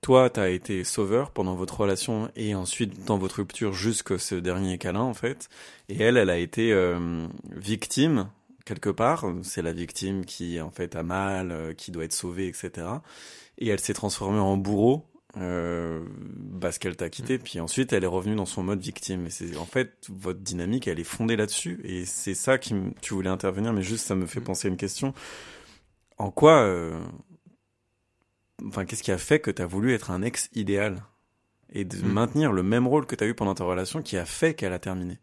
[0.00, 4.34] Toi, tu as été sauveur pendant votre relation et ensuite dans votre rupture jusqu'à ce
[4.34, 5.48] dernier câlin, en fait.
[5.88, 6.74] Et elle, elle a été
[7.52, 8.28] victime
[8.64, 9.26] quelque part.
[9.42, 12.86] C'est la victime qui en fait a mal, euh, qui doit être sauvée, etc.
[13.58, 16.04] Et elle s'est transformée en bourreau euh,
[16.60, 17.38] parce qu'elle t'a quitté.
[17.38, 19.26] Puis ensuite, elle est revenue dans son mode victime.
[19.26, 21.80] Et c'est en fait votre dynamique, elle est fondée là-dessus.
[21.84, 24.76] Et c'est ça qui tu voulais intervenir, mais juste ça me fait penser à une
[24.76, 25.14] question.
[26.18, 27.00] En quoi, euh,
[28.66, 31.02] enfin, qu'est-ce qui a fait que t'as voulu être un ex idéal
[31.72, 32.06] et de Mm.
[32.12, 34.78] maintenir le même rôle que t'as eu pendant ta relation, qui a fait qu'elle a
[34.78, 35.18] terminé?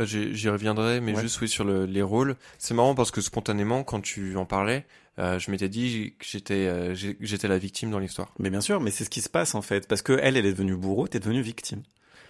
[0.00, 1.22] J'y j'y reviendrai, mais Ouais.
[1.22, 2.36] juste oui sur le- les rôles.
[2.58, 4.84] C'est marrant parce que spontanément, quand tu en parlais,
[5.20, 8.32] euh, je m'étais dit que j'étais euh, j'étais la victime dans l'histoire.
[8.38, 10.46] Mais bien sûr, mais c'est ce qui se passe en fait, parce que elle, elle
[10.46, 11.82] est devenue bourreau, t'es devenue victime.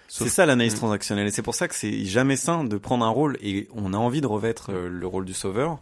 [0.09, 0.79] C'est ça l'analyse Mm.
[0.79, 3.95] transactionnelle, et c'est pour ça que c'est jamais sain de prendre un rôle et on
[3.95, 5.81] a envie de revêtre euh, le rôle du sauveur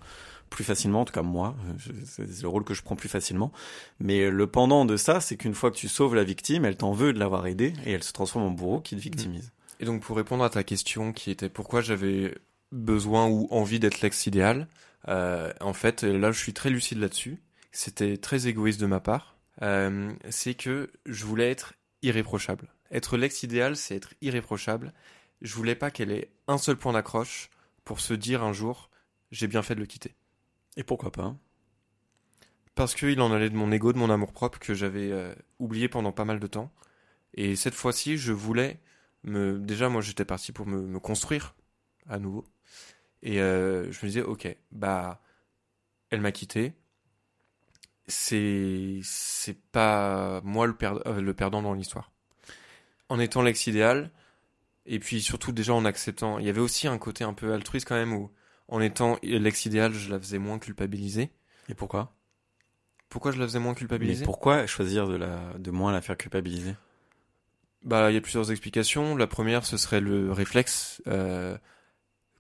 [0.49, 1.57] plus facilement, en tout cas moi,
[1.89, 3.51] euh, c'est le rôle que je prends plus facilement.
[3.99, 6.93] Mais le pendant de ça, c'est qu'une fois que tu sauves la victime, elle t'en
[6.93, 9.51] veut de l'avoir aidé et elle se transforme en bourreau qui te victimise.
[9.83, 12.39] Et donc pour répondre à ta question qui était pourquoi j'avais
[12.71, 14.69] besoin ou envie d'être l'ex idéal,
[15.09, 17.43] euh, en fait là je suis très lucide là-dessus.
[17.73, 19.37] C'était très égoïste de ma part.
[19.61, 22.69] Euh, c'est que je voulais être irréprochable.
[22.93, 24.93] Être l'ex idéal, c'est être irréprochable.
[25.41, 27.51] Je voulais pas qu'elle ait un seul point d'accroche
[27.85, 28.89] pour se dire un jour
[29.33, 30.15] j'ai bien fait de le quitter.
[30.77, 31.35] Et pourquoi pas?
[32.77, 35.89] Parce qu'il en allait de mon ego, de mon amour propre que j'avais euh, oublié
[35.89, 36.73] pendant pas mal de temps.
[37.35, 38.79] Et cette fois-ci, je voulais
[39.25, 39.59] me.
[39.59, 41.55] Déjà, moi, j'étais parti pour me, me construire
[42.09, 42.45] à nouveau.
[43.23, 45.23] Et euh, je me disais, ok, bah,
[46.11, 46.75] elle m'a quitté.
[48.09, 52.11] C'est c'est pas moi le, per- euh, le perdant dans l'histoire.
[53.09, 54.11] En étant l'ex idéal,
[54.87, 57.89] et puis surtout déjà en acceptant, il y avait aussi un côté un peu altruiste
[57.89, 58.31] quand même où,
[58.69, 61.31] en étant l'ex idéal, je la faisais moins culpabiliser.
[61.69, 62.15] Et pourquoi?
[63.09, 64.25] Pourquoi je la faisais moins Mais culpabiliser?
[64.25, 66.75] pourquoi choisir de la, de moins la faire culpabiliser?
[67.85, 69.17] Bah, il y a plusieurs explications.
[69.17, 71.03] La première, ce serait le réflexe.
[71.09, 71.57] Euh,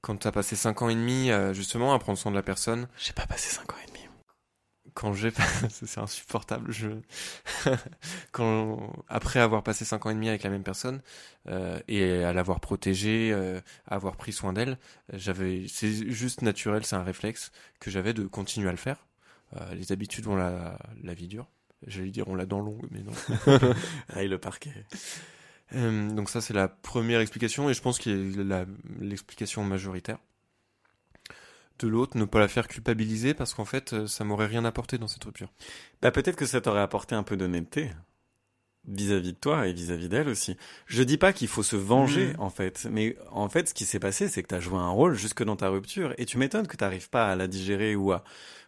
[0.01, 2.89] quand t'as passé 5 ans et demi, euh, justement, à prendre soin de la personne.
[2.99, 4.01] J'ai pas passé 5 ans et demi.
[4.95, 5.33] Quand j'ai...
[5.71, 6.71] c'est insupportable.
[6.71, 6.89] Je...
[8.33, 8.93] quand...
[9.09, 11.03] Après avoir passé 5 ans et demi avec la même personne,
[11.49, 14.79] euh, et à l'avoir protégée, euh, à avoir pris soin d'elle,
[15.13, 15.67] j'avais...
[15.69, 19.07] C'est juste naturel, c'est un réflexe que j'avais de continuer à le faire.
[19.57, 21.49] Euh, les habitudes ont la, la vie dure.
[21.87, 23.13] J'allais dire on l'a dans longue, mais non.
[24.09, 24.73] Aïe, le parquet.
[25.75, 28.67] Euh, donc ça c'est la première explication et je pense qu'il est
[29.01, 30.19] l'explication majoritaire.
[31.79, 34.99] De l'autre, ne pas la faire culpabiliser parce qu'en fait euh, ça m'aurait rien apporté
[34.99, 35.51] dans cette rupture.
[36.01, 37.91] Bah peut-être que ça t'aurait apporté un peu d'honnêteté
[38.89, 40.57] vis-à-vis de toi et vis-à-vis d'elle aussi.
[40.87, 42.41] Je dis pas qu'il faut se venger Mhm.
[42.41, 45.15] en fait, mais en fait ce qui s'est passé c'est que t'as joué un rôle
[45.15, 48.25] jusque dans ta rupture et tu m'étonnes que t'arrives pas à la digérer ou à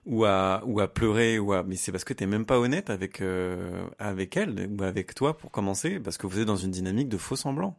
[0.06, 2.90] ou à ou à pleurer ou à mais c'est parce que t'es même pas honnête
[2.90, 6.70] avec euh, avec elle ou avec toi pour commencer parce que vous êtes dans une
[6.70, 7.76] dynamique de faux semblant.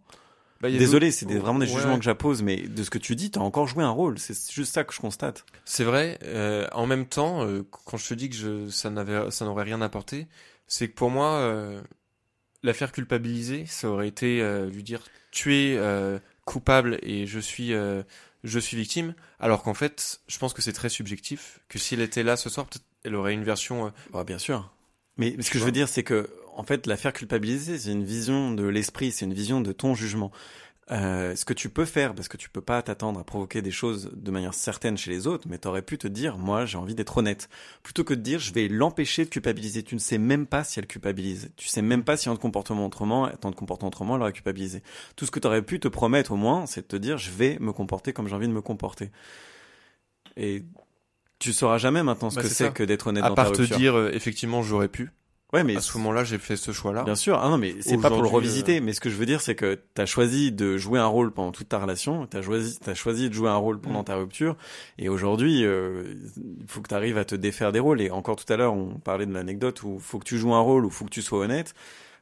[0.62, 3.16] Bah, Désolé, c'est des- vraiment des Ouais, jugements que j'appose, mais de ce que tu
[3.18, 4.18] dis, t'as encore joué un rôle.
[4.18, 5.46] C'est juste ça que je constate.
[5.66, 6.18] C'est vrai.
[6.24, 9.66] euh, en même temps, euh, quand je te dis que je, ça n'avait, ça n'aurait
[9.66, 10.28] rien apporté,
[10.68, 11.82] c'est que pour moi, euh,
[12.66, 15.02] la faire culpabiliser, ça aurait été euh, lui dire
[15.32, 18.04] tu es euh, coupable et je suis, euh,
[18.44, 19.14] je suis victime.
[19.40, 21.60] Alors qu'en fait, je pense que c'est très subjectif.
[21.70, 23.88] Que si elle était là ce soir, peut-être elle aurait une version.
[23.88, 24.72] euh, Bah, bien sûr.
[25.18, 28.04] Mais ce que je veux dire, c'est que, en fait, la faire culpabiliser, c'est une
[28.04, 30.32] vision de l'esprit, c'est une vision de ton jugement.
[30.92, 33.72] Euh, ce que tu peux faire, parce que tu peux pas t'attendre à provoquer des
[33.72, 36.94] choses de manière certaine chez les autres, mais t'aurais pu te dire, moi, j'ai envie
[36.94, 37.50] d'être honnête.
[37.82, 39.82] Plutôt que de dire, je vais l'empêcher de culpabiliser.
[39.82, 41.50] Tu ne sais même pas si elle culpabilise.
[41.58, 44.32] Tu sais même pas si en te comportant autrement, en te comportant autrement, elle aurait
[44.34, 44.84] culpabilisé.
[45.16, 47.58] Tout ce que t'aurais pu te promettre, au moins, c'est de te dire, je vais
[47.60, 49.10] me comporter comme j'ai envie de me comporter.
[50.38, 50.64] Et
[51.40, 53.52] tu sauras jamais maintenant ce Bah, que c'est que d'être honnête à dans ta part
[53.54, 53.78] te rupture.
[53.78, 55.10] dire euh, effectivement j'aurais pu.
[55.56, 57.04] Ouais, mais à ce moment-là, j'ai fait ce choix-là.
[57.04, 59.26] Bien sûr, ah non, mais c'est pas pour le revisiter, mais ce que je veux
[59.26, 62.78] dire, c'est que t'as choisi de jouer un rôle pendant toute ta relation, t'as choisi,
[62.80, 64.06] t'as choisi de jouer un rôle pendant Mm.
[64.06, 64.58] ta rupture,
[64.98, 68.02] et aujourd'hui, euh, il faut que t'arrives à te défaire des rôles.
[68.02, 70.60] Et encore tout à l'heure, on parlait de l'anecdote où faut que tu joues un
[70.60, 71.74] rôle, ou faut que tu sois honnête.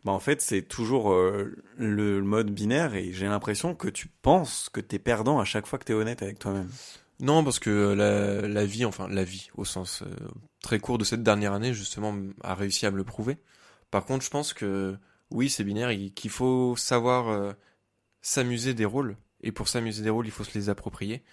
[0.05, 4.69] Bah en fait, c'est toujours euh, le mode binaire, et j'ai l'impression que tu penses
[4.71, 6.69] que t'es perdant à chaque fois que t'es honnête avec toi-même.
[7.23, 10.13] Non, parce que la, la vie, enfin la vie au sens euh,
[10.61, 12.13] très court de cette dernière année, justement,
[12.43, 13.37] a réussi à me le prouver.
[13.91, 14.97] Par contre, je pense que
[15.31, 17.53] oui, c'est binaire, qu'il faut savoir euh,
[18.21, 19.15] s'amuser des rôles.
[19.41, 21.23] Et pour s'amuser des rôles, il faut se les approprier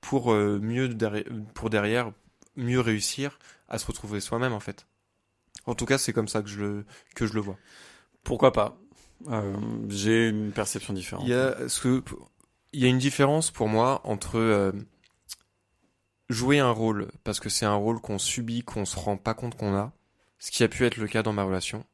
[0.00, 1.24] pour euh, mieux derrière,
[1.54, 2.12] pour derrière
[2.56, 4.86] mieux réussir à se retrouver soi-même en fait.
[5.66, 6.84] En tout cas, c'est comme ça que je le
[7.14, 7.58] que je le vois.
[8.24, 8.78] Pourquoi pas?
[9.28, 9.54] Euh,
[9.88, 11.24] J'ai une perception différente.
[11.26, 12.04] Il y a ce que
[12.72, 14.72] il y a une différence pour moi entre euh,
[16.28, 19.56] jouer un rôle parce que c'est un rôle qu'on subit, qu'on se rend pas compte
[19.56, 19.92] qu'on a,
[20.38, 21.84] ce qui a pu être le cas dans ma relation.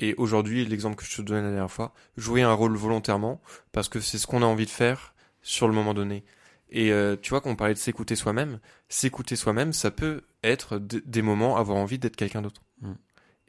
[0.00, 3.40] Et aujourd'hui, l'exemple que je te donnais la dernière fois, jouer un rôle volontairement
[3.72, 6.24] parce que c'est ce qu'on a envie de faire sur le moment donné.
[6.70, 10.78] Et euh, tu vois, quand on parlait de s'écouter soi-même, s'écouter soi-même, ça peut être
[10.78, 12.62] des moments avoir envie d'être quelqu'un d'autre.
[12.82, 12.92] Mm.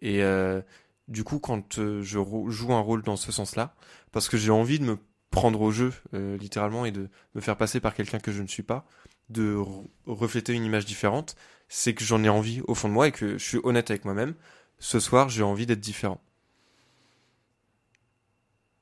[0.01, 0.61] Et euh,
[1.07, 3.74] du coup, quand euh, je joue un rôle dans ce sens-là,
[4.11, 4.97] parce que j'ai envie de me
[5.32, 8.47] prendre au jeu, euh, littéralement, et de me faire passer par quelqu'un que je ne
[8.47, 8.86] suis pas,
[9.30, 9.57] de
[10.05, 11.36] refléter une image différente,
[11.67, 14.05] c'est que j'en ai envie au fond de moi et que je suis honnête avec
[14.05, 14.34] moi-même.
[14.80, 16.21] Ce soir, j'ai envie d'être différent.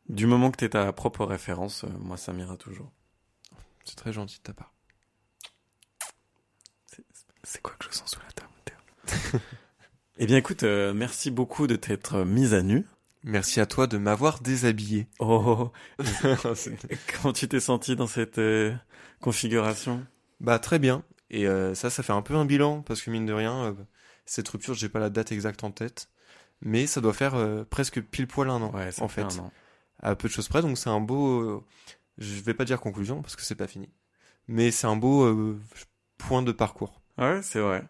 [0.09, 2.91] Du moment que tu es ta propre référence, euh, moi ça m'ira toujours.
[3.83, 4.73] C'est très gentil de ta part.
[7.43, 8.51] C'est quoi que je sens sous la table
[10.17, 12.85] Eh bien écoute, euh, merci beaucoup de t'être mise à nu.
[13.23, 15.07] Merci à toi de m'avoir déshabillé.
[15.19, 15.71] Oh,
[17.21, 18.73] comment tu t'es senti dans cette euh,
[19.21, 20.05] configuration?
[20.39, 21.03] Bah très bien.
[21.29, 23.73] Et euh, ça, ça fait un peu un bilan parce que mine de rien, euh,
[24.25, 26.09] cette rupture, j'ai pas la date exacte en tête,
[26.61, 29.51] mais ça doit faire euh, presque pile poil un an Ouais, en fait an.
[29.99, 30.61] à peu de choses près.
[30.61, 31.65] Donc c'est un beau,
[32.17, 33.89] je vais pas dire conclusion parce que c'est pas fini,
[34.47, 35.55] mais c'est un beau
[36.17, 37.01] point de parcours.
[37.17, 37.83] Ouais, c'est vrai.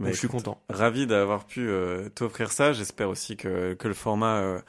[0.00, 0.60] Donc Bah, je suis écoute, content.
[0.68, 1.68] Ravi d'avoir pu
[2.14, 2.72] t'offrir ça.
[2.72, 4.62] J'espère aussi que, que le format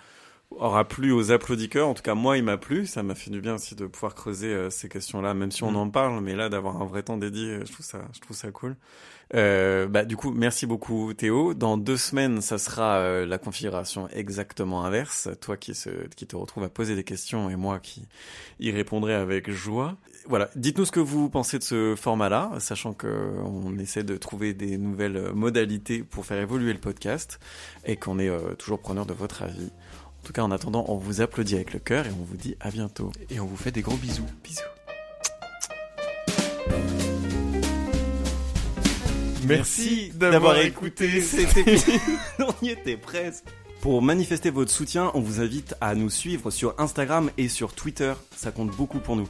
[0.52, 1.88] aura plu aux applaudisseurs.
[1.88, 2.86] En tout cas, moi, il m'a plu.
[2.86, 5.72] Ça m'a fait du bien aussi de pouvoir creuser euh, ces questions-là, même si on
[5.72, 5.76] Mm.
[5.78, 8.36] en parle, mais là, d'avoir un vrai temps dédié, euh, je trouve ça, je trouve
[8.36, 8.76] ça cool.
[9.36, 11.54] Euh, bah, du coup, merci beaucoup, Théo.
[11.54, 15.30] Dans deux semaines, ça sera euh, la configuration exactement inverse.
[15.40, 18.08] Toi qui, se, qui te retrouve à poser des questions et moi qui
[18.60, 19.98] y répondrai avec joie.
[20.28, 23.08] Voilà, dites-nous ce que vous pensez de ce format-là, sachant que
[23.46, 27.40] on essaie de trouver des nouvelles modalités pour faire évoluer le podcast
[27.86, 29.72] et qu'on est toujours preneur de votre avis.
[30.22, 32.56] En tout cas, en attendant, on vous applaudit avec le cœur et on vous dit
[32.60, 33.12] à bientôt.
[33.30, 34.26] Et on vous fait des gros bisous.
[34.44, 34.62] Bisous.
[39.48, 42.00] Merci d'avoir écouté cet épisode.
[42.40, 43.46] on y était presque.
[43.82, 48.14] Pour manifester votre soutien, on vous invite à nous suivre sur Instagram et sur Twitter.
[48.36, 49.28] Ça compte beaucoup pour nous.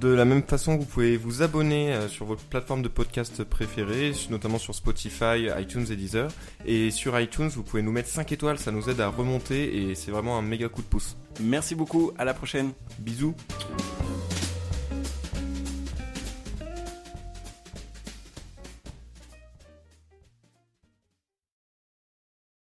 [0.00, 4.12] De la même façon, vous pouvez vous abonner euh, sur votre plateforme de podcast préférée,
[4.30, 6.30] notamment sur Spotify, iTunes et Deezer.
[6.66, 9.94] Et sur iTunes, vous pouvez nous mettre 5 étoiles, ça nous aide à remonter et
[9.94, 11.16] c'est vraiment un méga coup de pouce.
[11.40, 12.72] Merci beaucoup, à la prochaine.
[12.98, 13.34] Bisous.
[13.58, 14.37] Bisous.